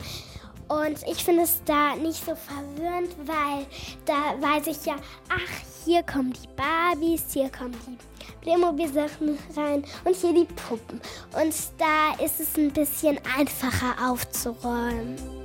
Und 0.69 1.03
ich 1.09 1.25
finde 1.25 1.43
es 1.43 1.61
da 1.65 1.97
nicht 1.97 2.25
so 2.25 2.35
verwirrend, 2.37 3.11
weil 3.25 3.67
da 4.07 4.41
weiß 4.41 4.69
ich 4.69 4.87
ja, 4.87 4.95
ach, 5.29 5.85
hier 5.85 6.03
kommen 6.05 6.33
die 6.33 6.49
Barbies, 6.55 7.25
hier 7.33 7.51
kommen 7.51 7.75
die 7.87 7.99
Playmobil-Sachen 8.43 9.37
rein 9.57 9.85
und 10.05 10.15
hier 10.15 10.33
die 10.33 10.45
Puppen. 10.45 11.01
Und 11.33 11.55
da 11.79 12.25
ist 12.25 12.39
es 12.39 12.57
ein 12.57 12.71
bisschen 12.73 13.19
einfacher 13.37 14.11
aufzuräumen. 14.11 15.40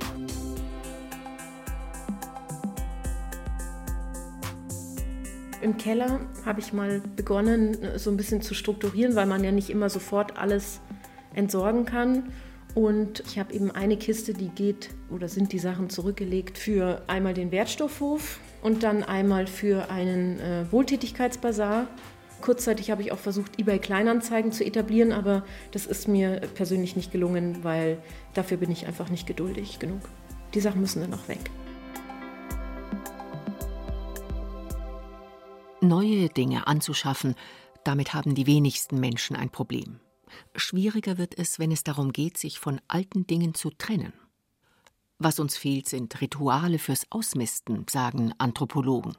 Im 5.66 5.78
Keller 5.78 6.20
habe 6.44 6.60
ich 6.60 6.72
mal 6.72 7.02
begonnen, 7.16 7.76
so 7.96 8.08
ein 8.08 8.16
bisschen 8.16 8.40
zu 8.40 8.54
strukturieren, 8.54 9.16
weil 9.16 9.26
man 9.26 9.42
ja 9.42 9.50
nicht 9.50 9.68
immer 9.68 9.90
sofort 9.90 10.38
alles 10.38 10.80
entsorgen 11.34 11.84
kann. 11.84 12.30
Und 12.76 13.24
ich 13.26 13.40
habe 13.40 13.52
eben 13.52 13.72
eine 13.72 13.96
Kiste, 13.96 14.32
die 14.32 14.48
geht 14.50 14.90
oder 15.10 15.28
sind 15.28 15.52
die 15.52 15.58
Sachen 15.58 15.90
zurückgelegt 15.90 16.56
für 16.56 17.02
einmal 17.08 17.34
den 17.34 17.50
Wertstoffhof 17.50 18.38
und 18.62 18.84
dann 18.84 19.02
einmal 19.02 19.48
für 19.48 19.90
einen 19.90 20.38
äh, 20.38 20.70
Wohltätigkeitsbazar 20.70 21.88
Kurzzeitig 22.42 22.92
habe 22.92 23.02
ich 23.02 23.10
auch 23.10 23.18
versucht, 23.18 23.58
eBay 23.58 23.80
Kleinanzeigen 23.80 24.52
zu 24.52 24.62
etablieren, 24.62 25.10
aber 25.10 25.42
das 25.72 25.86
ist 25.86 26.06
mir 26.06 26.42
persönlich 26.54 26.94
nicht 26.94 27.10
gelungen, 27.10 27.64
weil 27.64 27.98
dafür 28.34 28.58
bin 28.58 28.70
ich 28.70 28.86
einfach 28.86 29.08
nicht 29.08 29.26
geduldig 29.26 29.78
genug. 29.80 30.02
Die 30.54 30.60
Sachen 30.60 30.82
müssen 30.82 31.00
dann 31.00 31.14
auch 31.14 31.26
weg. 31.28 31.40
Neue 35.82 36.30
Dinge 36.30 36.66
anzuschaffen, 36.66 37.34
damit 37.84 38.14
haben 38.14 38.34
die 38.34 38.46
wenigsten 38.46 38.98
Menschen 38.98 39.36
ein 39.36 39.50
Problem. 39.50 40.00
Schwieriger 40.54 41.18
wird 41.18 41.38
es, 41.38 41.58
wenn 41.58 41.70
es 41.70 41.84
darum 41.84 42.12
geht, 42.12 42.38
sich 42.38 42.58
von 42.58 42.80
alten 42.88 43.26
Dingen 43.26 43.54
zu 43.54 43.70
trennen. 43.70 44.14
Was 45.18 45.38
uns 45.38 45.56
fehlt, 45.56 45.86
sind 45.86 46.20
Rituale 46.20 46.78
fürs 46.78 47.06
Ausmisten, 47.10 47.84
sagen 47.90 48.32
Anthropologen. 48.38 49.16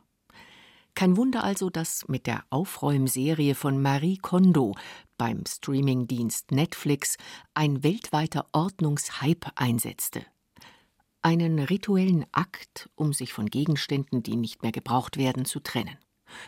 Kein 0.95 1.15
Wunder 1.15 1.43
also, 1.43 1.69
dass 1.69 2.07
mit 2.07 2.25
der 2.25 2.43
Aufräumserie 2.49 3.53
von 3.53 3.79
Marie 3.79 4.17
Kondo 4.17 4.75
beim 5.17 5.43
Streamingdienst 5.47 6.51
Netflix 6.51 7.17
ein 7.53 7.83
weltweiter 7.83 8.47
Ordnungshype 8.51 9.51
einsetzte. 9.55 10.25
Einen 11.21 11.59
rituellen 11.59 12.25
Akt, 12.31 12.89
um 12.95 13.13
sich 13.13 13.31
von 13.31 13.45
Gegenständen, 13.45 14.23
die 14.23 14.35
nicht 14.35 14.63
mehr 14.63 14.71
gebraucht 14.71 15.17
werden, 15.17 15.45
zu 15.45 15.59
trennen. 15.59 15.97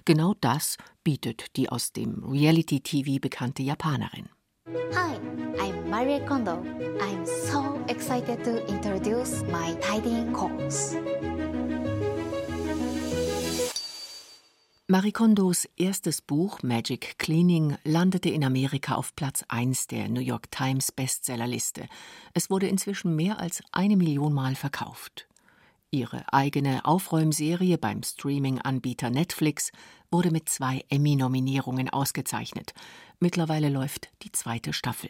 Genau 0.05 0.36
das 0.41 0.77
bietet 1.03 1.55
die 1.55 1.69
aus 1.69 1.91
dem 1.91 2.24
Reality-TV 2.24 3.19
bekannte 3.19 3.63
Japanerin. 3.63 4.29
Hi, 4.67 5.17
I'm 5.59 5.89
Marie 5.89 6.24
Kondo. 6.25 6.63
I'm 7.00 7.25
so 7.25 7.79
excited 7.88 8.43
to 8.43 8.65
introduce 8.67 9.43
my 9.43 9.75
tidying 9.81 10.31
course. 10.33 10.95
Marie 14.91 15.12
Kondos 15.12 15.69
erstes 15.77 16.19
Buch 16.19 16.63
Magic 16.63 17.19
Cleaning 17.19 17.77
landete 17.83 18.31
in 18.31 18.43
Amerika 18.43 18.95
auf 18.95 19.15
Platz 19.15 19.45
1 19.48 19.86
der 19.86 20.09
New 20.09 20.19
York 20.19 20.50
Times 20.50 20.91
Bestsellerliste. 20.91 21.88
Es 22.33 22.50
wurde 22.50 22.67
inzwischen 22.67 23.15
mehr 23.15 23.39
als 23.39 23.62
eine 23.71 23.95
Million 23.98 24.33
Mal 24.33 24.55
verkauft. 24.55 25.28
Ihre 25.91 26.31
eigene 26.31 26.86
Aufräumserie 26.86 27.79
beim 27.79 28.03
Streaming-Anbieter 28.03 29.10
Netflix 29.10 29.72
wurde 30.12 30.29
mit 30.29 30.48
zwei 30.48 30.86
Emmy-Nominierungen 30.89 31.89
ausgezeichnet. 31.89 32.74
Mittlerweile 33.19 33.69
läuft 33.69 34.12
die 34.22 34.31
zweite 34.31 34.72
Staffel. 34.72 35.10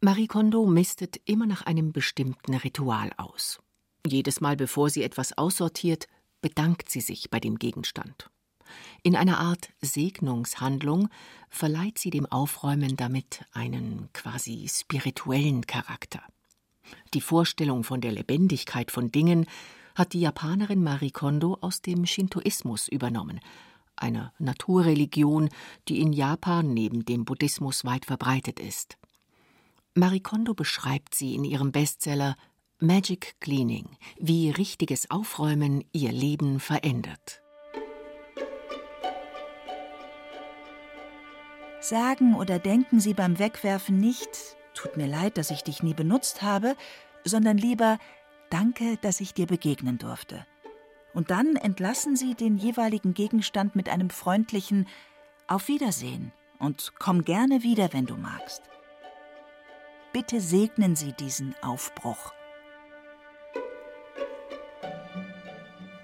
Marie 0.00 0.26
Kondo 0.26 0.66
mistet 0.66 1.20
immer 1.24 1.46
nach 1.46 1.62
einem 1.62 1.92
bestimmten 1.92 2.54
Ritual 2.54 3.12
aus. 3.16 3.60
Jedes 4.06 4.40
Mal, 4.40 4.56
bevor 4.56 4.90
sie 4.90 5.02
etwas 5.02 5.38
aussortiert, 5.38 6.06
bedankt 6.40 6.90
sie 6.90 7.00
sich 7.00 7.30
bei 7.30 7.40
dem 7.40 7.58
Gegenstand. 7.58 8.30
In 9.04 9.14
einer 9.14 9.38
Art 9.38 9.70
Segnungshandlung 9.80 11.08
verleiht 11.48 11.98
sie 11.98 12.10
dem 12.10 12.26
Aufräumen 12.26 12.96
damit 12.96 13.44
einen 13.52 14.08
quasi 14.12 14.68
spirituellen 14.68 15.66
Charakter. 15.66 16.22
Die 17.14 17.20
Vorstellung 17.20 17.84
von 17.84 18.00
der 18.00 18.12
Lebendigkeit 18.12 18.90
von 18.90 19.10
Dingen 19.12 19.46
hat 19.94 20.12
die 20.12 20.20
Japanerin 20.20 20.82
Marie 20.82 21.10
Kondo 21.10 21.56
aus 21.60 21.82
dem 21.82 22.06
Shintoismus 22.06 22.88
übernommen, 22.88 23.40
einer 23.96 24.32
Naturreligion, 24.38 25.48
die 25.88 26.00
in 26.00 26.12
Japan 26.12 26.74
neben 26.74 27.04
dem 27.04 27.24
Buddhismus 27.24 27.84
weit 27.84 28.04
verbreitet 28.04 28.60
ist. 28.60 28.98
Marie 29.94 30.20
Kondo 30.20 30.52
beschreibt 30.52 31.14
sie 31.14 31.34
in 31.34 31.44
ihrem 31.44 31.72
Bestseller 31.72 32.36
Magic 32.78 33.36
Cleaning, 33.40 33.88
wie 34.20 34.50
richtiges 34.50 35.10
Aufräumen 35.10 35.82
ihr 35.92 36.12
Leben 36.12 36.60
verändert. 36.60 37.40
Sagen 41.80 42.34
oder 42.34 42.58
denken 42.58 43.00
Sie 43.00 43.14
beim 43.14 43.38
Wegwerfen 43.38 43.98
nicht, 43.98 44.56
tut 44.76 44.96
mir 44.96 45.06
leid, 45.06 45.38
dass 45.38 45.50
ich 45.50 45.62
dich 45.62 45.82
nie 45.82 45.94
benutzt 45.94 46.42
habe, 46.42 46.76
sondern 47.24 47.58
lieber 47.58 47.98
Danke, 48.50 48.96
dass 48.98 49.20
ich 49.20 49.34
dir 49.34 49.46
begegnen 49.46 49.98
durfte. 49.98 50.46
Und 51.14 51.30
dann 51.30 51.56
entlassen 51.56 52.14
Sie 52.14 52.34
den 52.34 52.58
jeweiligen 52.58 53.14
Gegenstand 53.14 53.74
mit 53.74 53.88
einem 53.88 54.10
freundlichen 54.10 54.86
Auf 55.48 55.68
Wiedersehen 55.68 56.30
und 56.58 56.92
komm 56.98 57.24
gerne 57.24 57.62
wieder, 57.62 57.92
wenn 57.92 58.06
du 58.06 58.16
magst. 58.16 58.62
Bitte 60.12 60.40
segnen 60.40 60.94
Sie 60.94 61.12
diesen 61.12 61.54
Aufbruch. 61.62 62.32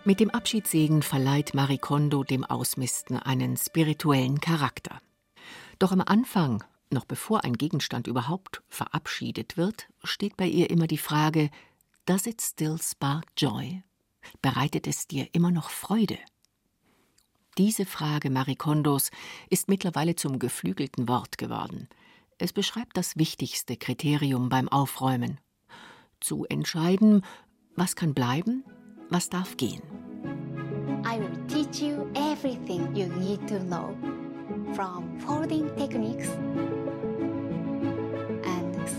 Mit 0.05 0.19
dem 0.19 0.31
Abschiedssegen 0.31 1.03
verleiht 1.03 1.55
Marie 1.55 1.79
Kondo 1.79 2.25
dem 2.25 2.45
Ausmisten 2.45 3.19
einen 3.19 3.57
spirituellen 3.57 4.41
Charakter. 4.41 5.01
Doch 5.79 5.93
am 5.93 6.01
Anfang 6.01 6.65
noch 6.93 7.05
bevor 7.05 7.45
ein 7.45 7.55
Gegenstand 7.55 8.07
überhaupt 8.07 8.63
verabschiedet 8.69 9.57
wird, 9.57 9.89
steht 10.05 10.37
bei 10.37 10.47
ihr 10.47 10.71
immer 10.71 10.87
die 10.87 10.99
Frage: 10.99 11.51
Does 12.07 12.27
it 12.27 12.41
still 12.41 12.79
spark 12.81 13.25
joy? 13.37 13.83
Bereitet 14.41 14.87
es 14.87 15.07
dir 15.07 15.29
immer 15.33 15.51
noch 15.51 15.71
Freude? 15.71 16.19
Diese 17.59 17.85
Frage 17.85 18.31
Marie 18.31 18.57
Kondos 18.57 19.11
ist 19.51 19.69
mittlerweile 19.69 20.15
zum 20.17 20.39
geflügelten 20.39 21.07
Wort 21.09 21.37
geworden. 21.37 21.89
Es 22.39 22.53
beschreibt 22.53 22.97
das 22.97 23.17
wichtigste 23.17 23.77
Kriterium 23.77 24.49
beim 24.49 24.69
Aufräumen. 24.69 25.39
Zu 26.21 26.47
entscheiden, 26.47 27.25
was 27.77 27.95
kann 27.95 28.15
bleiben, 28.15 28.65
was 29.11 29.29
darf 29.29 29.57
gehen. 29.57 29.83
I 31.05 31.19
will 31.19 31.47
teach 31.47 31.83
you 31.83 32.07
everything 32.15 32.95
you 32.95 33.07
need 33.07 33.47
to 33.49 33.59
know. 33.59 33.95
From 34.75 35.19
folding 35.21 35.69
techniques 35.77 36.29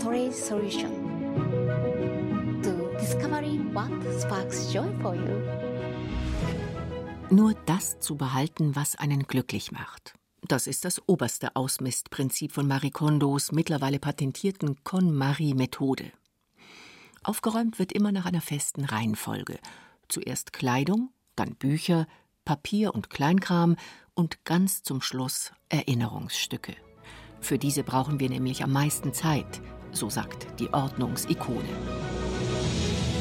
storage 0.04 0.32
solution 0.32 0.90
to 2.62 2.98
discovering 2.98 3.72
what 3.72 3.90
sparks 4.20 4.72
joy 4.72 4.88
for 5.00 5.14
you. 5.14 5.40
Nur 7.30 7.54
das 7.66 7.98
zu 8.00 8.16
behalten, 8.16 8.76
was 8.76 8.96
einen 8.96 9.22
glücklich 9.24 9.72
macht. 9.72 10.14
Das 10.46 10.66
ist 10.66 10.84
das 10.84 11.00
oberste 11.08 11.56
Ausmistprinzip 11.56 12.52
von 12.52 12.68
Marie 12.68 12.90
Kondos 12.90 13.50
mittlerweile 13.50 13.98
patentierten 13.98 14.76
KonMari-Methode. 14.84 16.12
Aufgeräumt 17.22 17.78
wird 17.78 17.92
immer 17.92 18.12
nach 18.12 18.26
einer 18.26 18.42
festen 18.42 18.84
Reihenfolge. 18.84 19.58
Zuerst 20.08 20.52
Kleidung, 20.52 21.10
dann 21.34 21.54
Bücher, 21.54 22.06
Papier 22.44 22.94
und 22.94 23.10
Kleinkram 23.10 23.76
und 24.14 24.44
ganz 24.44 24.82
zum 24.82 25.00
Schluss 25.00 25.52
Erinnerungsstücke. 25.68 26.76
Für 27.40 27.58
diese 27.58 27.82
brauchen 27.82 28.20
wir 28.20 28.28
nämlich 28.28 28.62
am 28.62 28.72
meisten 28.72 29.12
Zeit, 29.12 29.60
so 29.92 30.10
sagt 30.10 30.58
die 30.60 30.72
Ordnungsikone. 30.72 31.68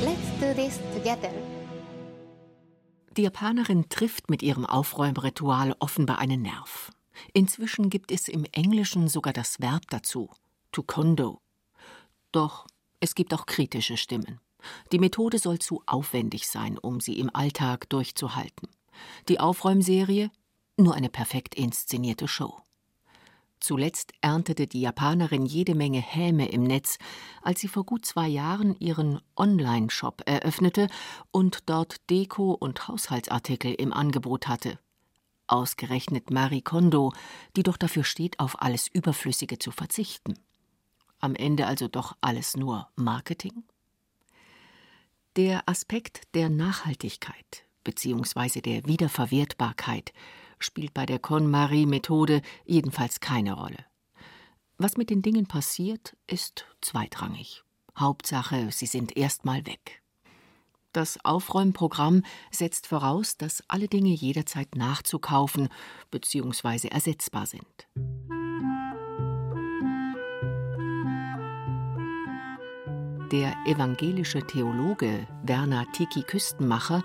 Let's 0.03 0.39
do 0.39 0.53
this 0.53 0.79
together. 0.93 1.31
Die 3.15 3.23
Japanerin 3.23 3.89
trifft 3.89 4.29
mit 4.29 4.41
ihrem 4.41 4.65
Aufräumritual 4.65 5.75
offenbar 5.79 6.19
einen 6.19 6.41
Nerv. 6.41 6.91
Inzwischen 7.33 7.89
gibt 7.89 8.11
es 8.11 8.27
im 8.27 8.45
Englischen 8.51 9.07
sogar 9.07 9.33
das 9.33 9.59
Verb 9.59 9.83
dazu, 9.89 10.31
to 10.71 10.83
kondo. 10.83 11.41
Doch 12.31 12.65
es 12.99 13.13
gibt 13.13 13.33
auch 13.33 13.45
kritische 13.45 13.97
Stimmen. 13.97 14.39
Die 14.91 14.99
Methode 14.99 15.37
soll 15.37 15.59
zu 15.59 15.83
aufwendig 15.85 16.47
sein, 16.47 16.77
um 16.77 17.01
sie 17.01 17.19
im 17.19 17.29
Alltag 17.33 17.89
durchzuhalten. 17.89 18.69
Die 19.27 19.39
Aufräumserie 19.39 20.31
nur 20.77 20.95
eine 20.95 21.09
perfekt 21.09 21.55
inszenierte 21.55 22.27
Show. 22.27 22.63
Zuletzt 23.59 24.11
erntete 24.19 24.67
die 24.67 24.81
Japanerin 24.81 25.45
jede 25.45 25.73
Menge 25.73 26.01
Häme 26.01 26.49
im 26.49 26.63
Netz, 26.63 26.97
als 27.41 27.61
sie 27.61 27.69
vor 27.69 27.85
gut 27.85 28.05
zwei 28.05 28.27
Jahren 28.27 28.75
ihren 28.79 29.21
Online-Shop 29.37 30.21
eröffnete 30.25 30.89
und 31.31 31.69
dort 31.69 32.09
Deko 32.09 32.51
und 32.51 32.89
Haushaltsartikel 32.89 33.73
im 33.73 33.93
Angebot 33.93 34.49
hatte. 34.49 34.79
Ausgerechnet 35.47 36.29
Marie 36.29 36.61
Kondo, 36.61 37.13
die 37.55 37.63
doch 37.63 37.77
dafür 37.77 38.03
steht, 38.03 38.39
auf 38.41 38.61
alles 38.61 38.89
Überflüssige 38.89 39.59
zu 39.59 39.71
verzichten. 39.71 40.33
Am 41.21 41.33
Ende 41.33 41.65
also 41.65 41.87
doch 41.87 42.17
alles 42.19 42.57
nur 42.57 42.89
Marketing? 42.97 43.63
Der 45.37 45.69
Aspekt 45.69 46.23
der 46.33 46.49
Nachhaltigkeit 46.49 47.63
bzw. 47.83 48.61
der 48.61 48.85
Wiederverwertbarkeit 48.85 50.13
spielt 50.59 50.93
bei 50.93 51.05
der 51.05 51.19
KonMari-Methode 51.19 52.41
jedenfalls 52.65 53.19
keine 53.19 53.53
Rolle. 53.53 53.85
Was 54.77 54.97
mit 54.97 55.09
den 55.09 55.21
Dingen 55.21 55.45
passiert, 55.45 56.15
ist 56.27 56.65
zweitrangig. 56.81 57.63
Hauptsache, 57.97 58.69
sie 58.71 58.87
sind 58.87 59.15
erstmal 59.15 59.65
weg. 59.65 60.01
Das 60.93 61.17
Aufräumprogramm 61.23 62.23
setzt 62.51 62.87
voraus, 62.87 63.37
dass 63.37 63.63
alle 63.67 63.87
Dinge 63.87 64.09
jederzeit 64.09 64.75
nachzukaufen 64.75 65.69
bzw. 66.11 66.87
ersetzbar 66.87 67.47
sind. 67.47 67.87
Der 73.31 73.55
evangelische 73.65 74.45
Theologe 74.45 75.27
Werner 75.43 75.91
Tiki 75.93 76.21
Küstenmacher 76.21 77.03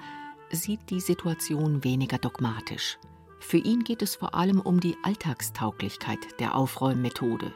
sieht 0.51 0.91
die 0.91 1.01
Situation 1.01 1.85
weniger 1.85 2.19
dogmatisch. 2.19 2.99
Für 3.41 3.59
ihn 3.59 3.85
geht 3.85 4.03
es 4.03 4.17
vor 4.17 4.35
allem 4.35 4.61
um 4.61 4.81
die 4.81 4.97
Alltagstauglichkeit 5.03 6.19
der 6.41 6.57
Aufräummethode. 6.57 7.53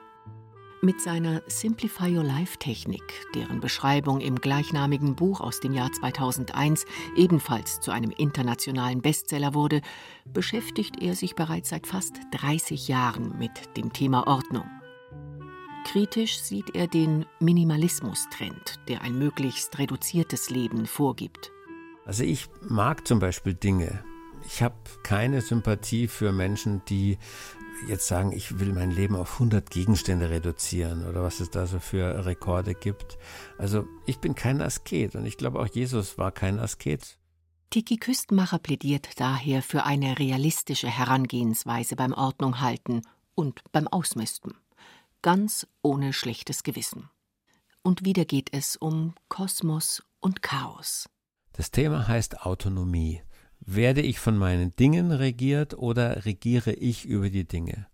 Mit 0.84 1.00
seiner 1.00 1.42
Simplify 1.46 2.16
Your 2.16 2.24
Life 2.24 2.58
Technik, 2.58 3.04
deren 3.36 3.60
Beschreibung 3.60 4.20
im 4.20 4.34
gleichnamigen 4.34 5.14
Buch 5.14 5.40
aus 5.40 5.60
dem 5.60 5.72
Jahr 5.72 5.92
2001 5.92 6.86
ebenfalls 7.14 7.78
zu 7.78 7.92
einem 7.92 8.10
internationalen 8.10 9.00
Bestseller 9.00 9.54
wurde, 9.54 9.80
beschäftigt 10.24 11.00
er 11.00 11.14
sich 11.14 11.36
bereits 11.36 11.68
seit 11.68 11.86
fast 11.86 12.14
30 12.32 12.88
Jahren 12.88 13.38
mit 13.38 13.76
dem 13.76 13.92
Thema 13.92 14.26
Ordnung. 14.26 14.68
Kritisch 15.84 16.40
sieht 16.40 16.74
er 16.74 16.88
den 16.88 17.26
Minimalismus-Trend, 17.38 18.80
der 18.88 19.02
ein 19.02 19.16
möglichst 19.16 19.78
reduziertes 19.78 20.50
Leben 20.50 20.86
vorgibt. 20.86 21.52
Also 22.04 22.24
ich 22.24 22.48
mag 22.60 23.06
zum 23.06 23.18
Beispiel 23.18 23.54
Dinge. 23.54 24.04
Ich 24.44 24.62
habe 24.62 24.74
keine 25.04 25.40
Sympathie 25.40 26.08
für 26.08 26.32
Menschen, 26.32 26.82
die 26.88 27.18
jetzt 27.88 28.06
sagen, 28.06 28.32
ich 28.32 28.58
will 28.58 28.72
mein 28.72 28.90
Leben 28.90 29.16
auf 29.16 29.34
100 29.34 29.70
Gegenstände 29.70 30.30
reduzieren 30.30 31.06
oder 31.06 31.22
was 31.22 31.40
es 31.40 31.50
da 31.50 31.66
so 31.66 31.78
für 31.78 32.26
Rekorde 32.26 32.74
gibt. 32.74 33.18
Also 33.58 33.86
ich 34.06 34.18
bin 34.18 34.34
kein 34.34 34.60
Asket 34.60 35.14
und 35.14 35.26
ich 35.26 35.36
glaube 35.36 35.60
auch 35.60 35.66
Jesus 35.66 36.18
war 36.18 36.32
kein 36.32 36.58
Asket. 36.58 37.18
Tiki 37.70 37.96
Küstenmacher 37.96 38.58
plädiert 38.58 39.08
daher 39.18 39.62
für 39.62 39.84
eine 39.84 40.18
realistische 40.18 40.88
Herangehensweise 40.88 41.96
beim 41.96 42.12
Ordnung 42.12 42.60
halten 42.60 43.02
und 43.34 43.62
beim 43.72 43.88
Ausmisten. 43.88 44.54
Ganz 45.22 45.66
ohne 45.80 46.12
schlechtes 46.12 46.64
Gewissen. 46.64 47.08
Und 47.82 48.04
wieder 48.04 48.24
geht 48.24 48.50
es 48.52 48.76
um 48.76 49.14
Kosmos 49.28 50.02
und 50.20 50.42
Chaos. 50.42 51.08
Das 51.52 51.70
Thema 51.70 52.08
heißt 52.08 52.42
Autonomie. 52.46 53.22
Werde 53.60 54.00
ich 54.00 54.18
von 54.18 54.36
meinen 54.36 54.74
Dingen 54.76 55.12
regiert 55.12 55.74
oder 55.74 56.24
regiere 56.24 56.72
ich 56.72 57.04
über 57.04 57.30
die 57.30 57.46
Dinge? 57.46 57.86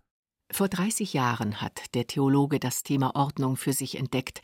Vor 0.50 0.68
30 0.68 1.12
Jahren 1.12 1.60
hat 1.60 1.94
der 1.94 2.06
Theologe 2.06 2.58
das 2.58 2.82
Thema 2.82 3.14
Ordnung 3.14 3.56
für 3.56 3.74
sich 3.74 3.98
entdeckt, 3.98 4.40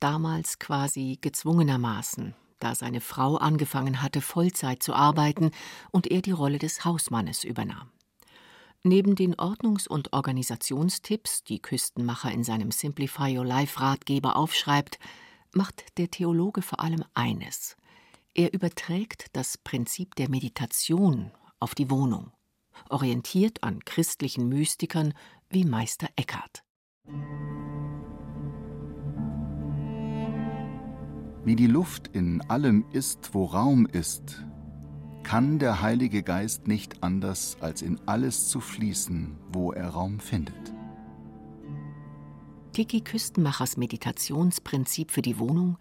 damals 0.00 0.58
quasi 0.58 1.18
gezwungenermaßen, 1.20 2.34
da 2.58 2.74
seine 2.74 3.00
Frau 3.00 3.36
angefangen 3.36 4.02
hatte, 4.02 4.20
Vollzeit 4.20 4.82
zu 4.82 4.92
arbeiten 4.92 5.52
und 5.92 6.10
er 6.10 6.20
die 6.20 6.32
Rolle 6.32 6.58
des 6.58 6.84
Hausmannes 6.84 7.42
übernahm. 7.42 7.90
Neben 8.82 9.14
den 9.14 9.34
Ordnungs- 9.34 9.88
und 9.88 10.12
Organisationstipps, 10.12 11.42
die 11.42 11.60
Küstenmacher 11.60 12.30
in 12.30 12.44
seinem 12.44 12.70
Simplify 12.70 13.36
Your 13.36 13.46
Life 13.46 13.80
Ratgeber 13.80 14.36
aufschreibt, 14.36 14.98
macht 15.52 15.98
der 15.98 16.10
Theologe 16.10 16.62
vor 16.62 16.80
allem 16.80 17.02
eines. 17.14 17.76
Er 18.38 18.52
überträgt 18.52 19.28
das 19.32 19.56
Prinzip 19.56 20.14
der 20.16 20.28
Meditation 20.28 21.30
auf 21.58 21.74
die 21.74 21.90
Wohnung, 21.90 22.32
orientiert 22.90 23.64
an 23.64 23.82
christlichen 23.82 24.50
Mystikern 24.50 25.14
wie 25.48 25.64
Meister 25.64 26.08
Eckhart. 26.16 26.62
Wie 31.46 31.56
die 31.56 31.66
Luft 31.66 32.08
in 32.08 32.42
allem 32.42 32.84
ist, 32.92 33.32
wo 33.32 33.46
Raum 33.46 33.86
ist, 33.86 34.44
kann 35.22 35.58
der 35.58 35.80
Heilige 35.80 36.22
Geist 36.22 36.66
nicht 36.66 37.02
anders, 37.02 37.56
als 37.62 37.80
in 37.80 37.98
alles 38.04 38.50
zu 38.50 38.60
fließen, 38.60 39.38
wo 39.50 39.72
er 39.72 39.88
Raum 39.88 40.20
findet. 40.20 40.74
Tiki 42.74 43.00
Küstenmachers 43.00 43.78
Meditationsprinzip 43.78 45.10
für 45.10 45.22
die 45.22 45.38
Wohnung 45.38 45.78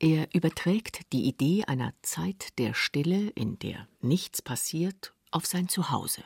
er 0.00 0.28
überträgt 0.32 1.12
die 1.12 1.24
Idee 1.24 1.64
einer 1.64 1.92
Zeit 2.02 2.58
der 2.58 2.74
Stille, 2.74 3.30
in 3.30 3.58
der 3.58 3.88
nichts 4.00 4.42
passiert, 4.42 5.12
auf 5.30 5.44
sein 5.44 5.68
Zuhause. 5.68 6.22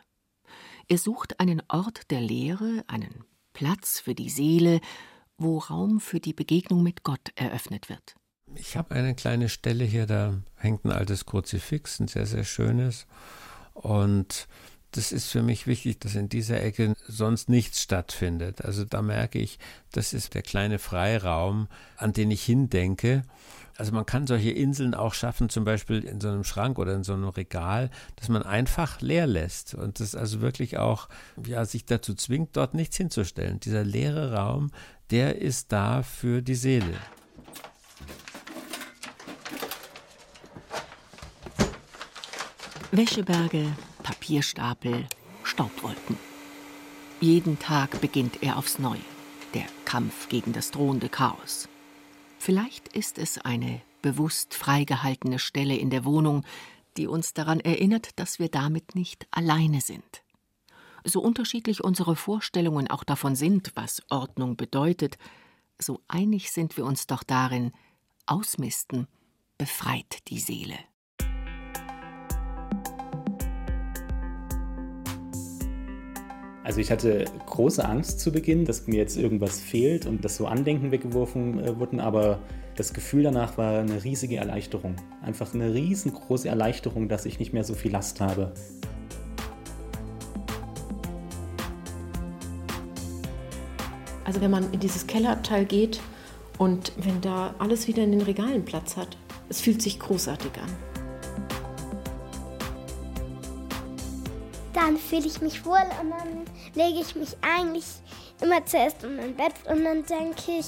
Er 0.89 0.99
sucht 0.99 1.41
einen 1.41 1.63
Ort 1.69 2.11
der 2.11 2.21
Lehre, 2.21 2.85
einen 2.87 3.25
Platz 3.55 3.99
für 3.99 4.15
die 4.15 4.31
Seele, 4.31 4.81
wo 5.39 5.59
Raum 5.59 6.01
für 6.01 6.21
die 6.21 6.35
Begegnung 6.35 6.83
mit 6.83 7.03
Gott 7.03 7.33
eröffnet 7.35 7.89
wird. 7.89 8.15
Ich 8.55 8.77
habe 8.77 8.95
eine 8.95 9.15
kleine 9.15 9.49
Stelle 9.49 9.85
hier, 9.85 10.07
da 10.07 10.39
hängt 10.57 10.85
ein 10.85 10.93
altes 10.93 11.25
Kruzifix, 11.25 11.99
ein 12.01 12.09
sehr, 12.09 12.27
sehr 12.27 12.45
schönes. 12.45 13.07
Und 13.73 14.47
das 14.91 15.11
ist 15.11 15.29
für 15.29 15.43
mich 15.43 15.67
wichtig, 15.67 16.01
dass 16.01 16.15
in 16.15 16.29
dieser 16.29 16.63
Ecke 16.63 16.95
sonst 17.09 17.49
nichts 17.49 17.81
stattfindet. 17.81 18.63
Also 18.63 18.85
da 18.85 19.01
merke 19.01 19.39
ich, 19.39 19.59
das 19.91 20.13
ist 20.13 20.35
der 20.35 20.43
kleine 20.43 20.79
Freiraum, 20.79 21.69
an 21.97 22.13
den 22.13 22.31
ich 22.31 22.45
hindenke. 22.45 23.23
Also 23.77 23.93
man 23.93 24.05
kann 24.07 24.27
solche 24.27 24.51
Inseln 24.51 24.95
auch 24.95 25.15
schaffen, 25.15 25.49
zum 25.49 25.65
Beispiel 25.65 26.05
in 26.05 26.21
so 26.21 26.29
einem 26.29 26.45
Schrank 26.45 26.79
oder 26.79 26.95
in 26.95 27.05
so 27.05 27.15
einem 27.15 27.29
Regal, 27.29 27.91
dass 28.17 28.29
man 28.29 28.43
einfach 28.43 29.01
leer 29.01 29.27
lässt 29.27 29.75
und 29.75 30.01
das 30.01 30.15
also 30.15 30.41
wirklich 30.41 30.79
auch 30.79 31.09
ja, 31.47 31.65
sich 31.65 31.85
dazu 31.85 32.15
zwingt, 32.15 32.57
dort 32.57 32.75
nichts 32.75 32.97
hinzustellen. 32.97 33.61
Dieser 33.61 33.85
leere 33.85 34.35
Raum, 34.35 34.71
der 35.11 35.41
ist 35.41 35.73
da 35.73 36.03
für 36.03 36.43
die 36.43 36.55
Seele. 36.55 36.95
Wäscheberge, 42.91 43.69
Papierstapel, 44.03 45.07
Staubwolken. 45.45 46.19
Jeden 47.21 47.59
Tag 47.59 48.03
beginnt 48.03 48.43
er 48.43 48.59
aufs 48.59 48.79
Neue, 48.79 49.01
der 49.55 49.65
Kampf 49.87 50.29
gegen 50.29 50.53
das 50.53 50.71
drohende 50.73 51.09
Chaos. 51.09 51.69
Vielleicht 52.45 52.89
ist 52.89 53.19
es 53.19 53.39
eine 53.39 53.83
bewusst 54.03 54.55
freigehaltene 54.55 55.39
Stelle 55.39 55.77
in 55.77 55.91
der 55.91 56.05
Wohnung, 56.05 56.45
die 56.97 57.07
uns 57.07 57.35
daran 57.35 57.61
erinnert, 57.61 58.19
dass 58.19 58.41
wir 58.41 58.49
damit 58.49 58.97
nicht 58.97 59.29
alleine 59.31 59.81
sind. 59.81 60.25
So 61.05 61.23
unterschiedlich 61.23 61.85
unsere 61.85 62.17
Vorstellungen 62.17 62.91
auch 62.91 63.05
davon 63.05 63.37
sind, 63.37 63.71
was 63.77 64.03
Ordnung 64.11 64.57
bedeutet, 64.57 65.19
so 65.79 66.01
einig 66.09 66.51
sind 66.51 66.77
wir 66.77 66.85
uns 66.85 67.07
doch 67.07 67.23
darin, 67.23 67.71
Ausmisten 68.27 69.07
befreit 69.57 70.27
die 70.27 70.41
Seele. 70.41 70.81
Also 76.65 76.81
ich 76.81 76.93
hatte 76.93 77.25
große 77.47 77.85
Angst 77.85 78.21
zu 78.21 78.31
Beginn, 78.31 78.65
dass 78.65 78.87
mir 78.87 78.97
jetzt 78.97 79.17
irgendwas 79.17 79.61
fehlt 79.61 80.07
und 80.07 80.25
dass 80.25 80.37
so 80.37 80.47
Andenken 80.47 80.93
weggeworfen 80.93 81.59
äh, 81.59 81.79
wurden, 81.79 81.99
aber 81.99 82.39
das 82.77 82.95
Gefühl 82.95 83.25
danach 83.25 83.59
war 83.59 83.81
eine 83.81 84.05
riesige 84.05 84.37
Erleichterung. 84.37 84.95
Einfach 85.23 85.55
eine 85.55 85.75
riesengroße 85.75 86.49
Erleichterung, 86.49 87.09
dass 87.09 87.27
ich 87.27 87.41
nicht 87.41 87.53
mehr 87.53 87.65
so 87.65 87.75
viel 87.75 87.91
Last 87.91 88.21
habe. 88.21 88.53
Also 94.25 94.41
wenn 94.41 94.51
man 94.53 94.73
in 94.73 94.79
dieses 94.79 95.07
Kellerabteil 95.09 95.65
geht 95.65 96.01
und 96.59 96.93
wenn 96.97 97.21
da 97.21 97.55
alles 97.59 97.89
wieder 97.89 98.05
in 98.05 98.13
den 98.13 98.23
Regalen 98.23 98.65
Platz 98.65 98.97
hat, 98.97 99.17
es 99.49 99.61
fühlt 99.61 99.83
sich 99.83 99.99
großartig 99.99 100.53
an. 100.63 100.92
Dann 104.85 104.99
fühle 104.99 105.27
ich 105.27 105.41
mich 105.41 105.65
wohl 105.65 105.87
und 106.01 106.11
dann 106.11 106.45
lege 106.75 106.99
ich 106.99 107.15
mich 107.15 107.37
eigentlich 107.41 107.85
immer 108.41 108.67
zuerst 108.67 109.05
in 109.05 109.15
mein 109.15 109.37
Bett 109.37 109.55
und 109.67 109.85
dann 109.85 110.05
denke 110.05 110.59
ich, 110.59 110.67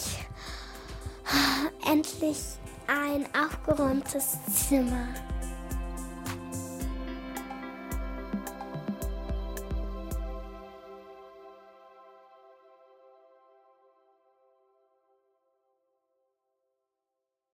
endlich 1.90 2.38
ein 2.86 3.26
aufgeräumtes 3.34 4.38
Zimmer. 4.68 5.08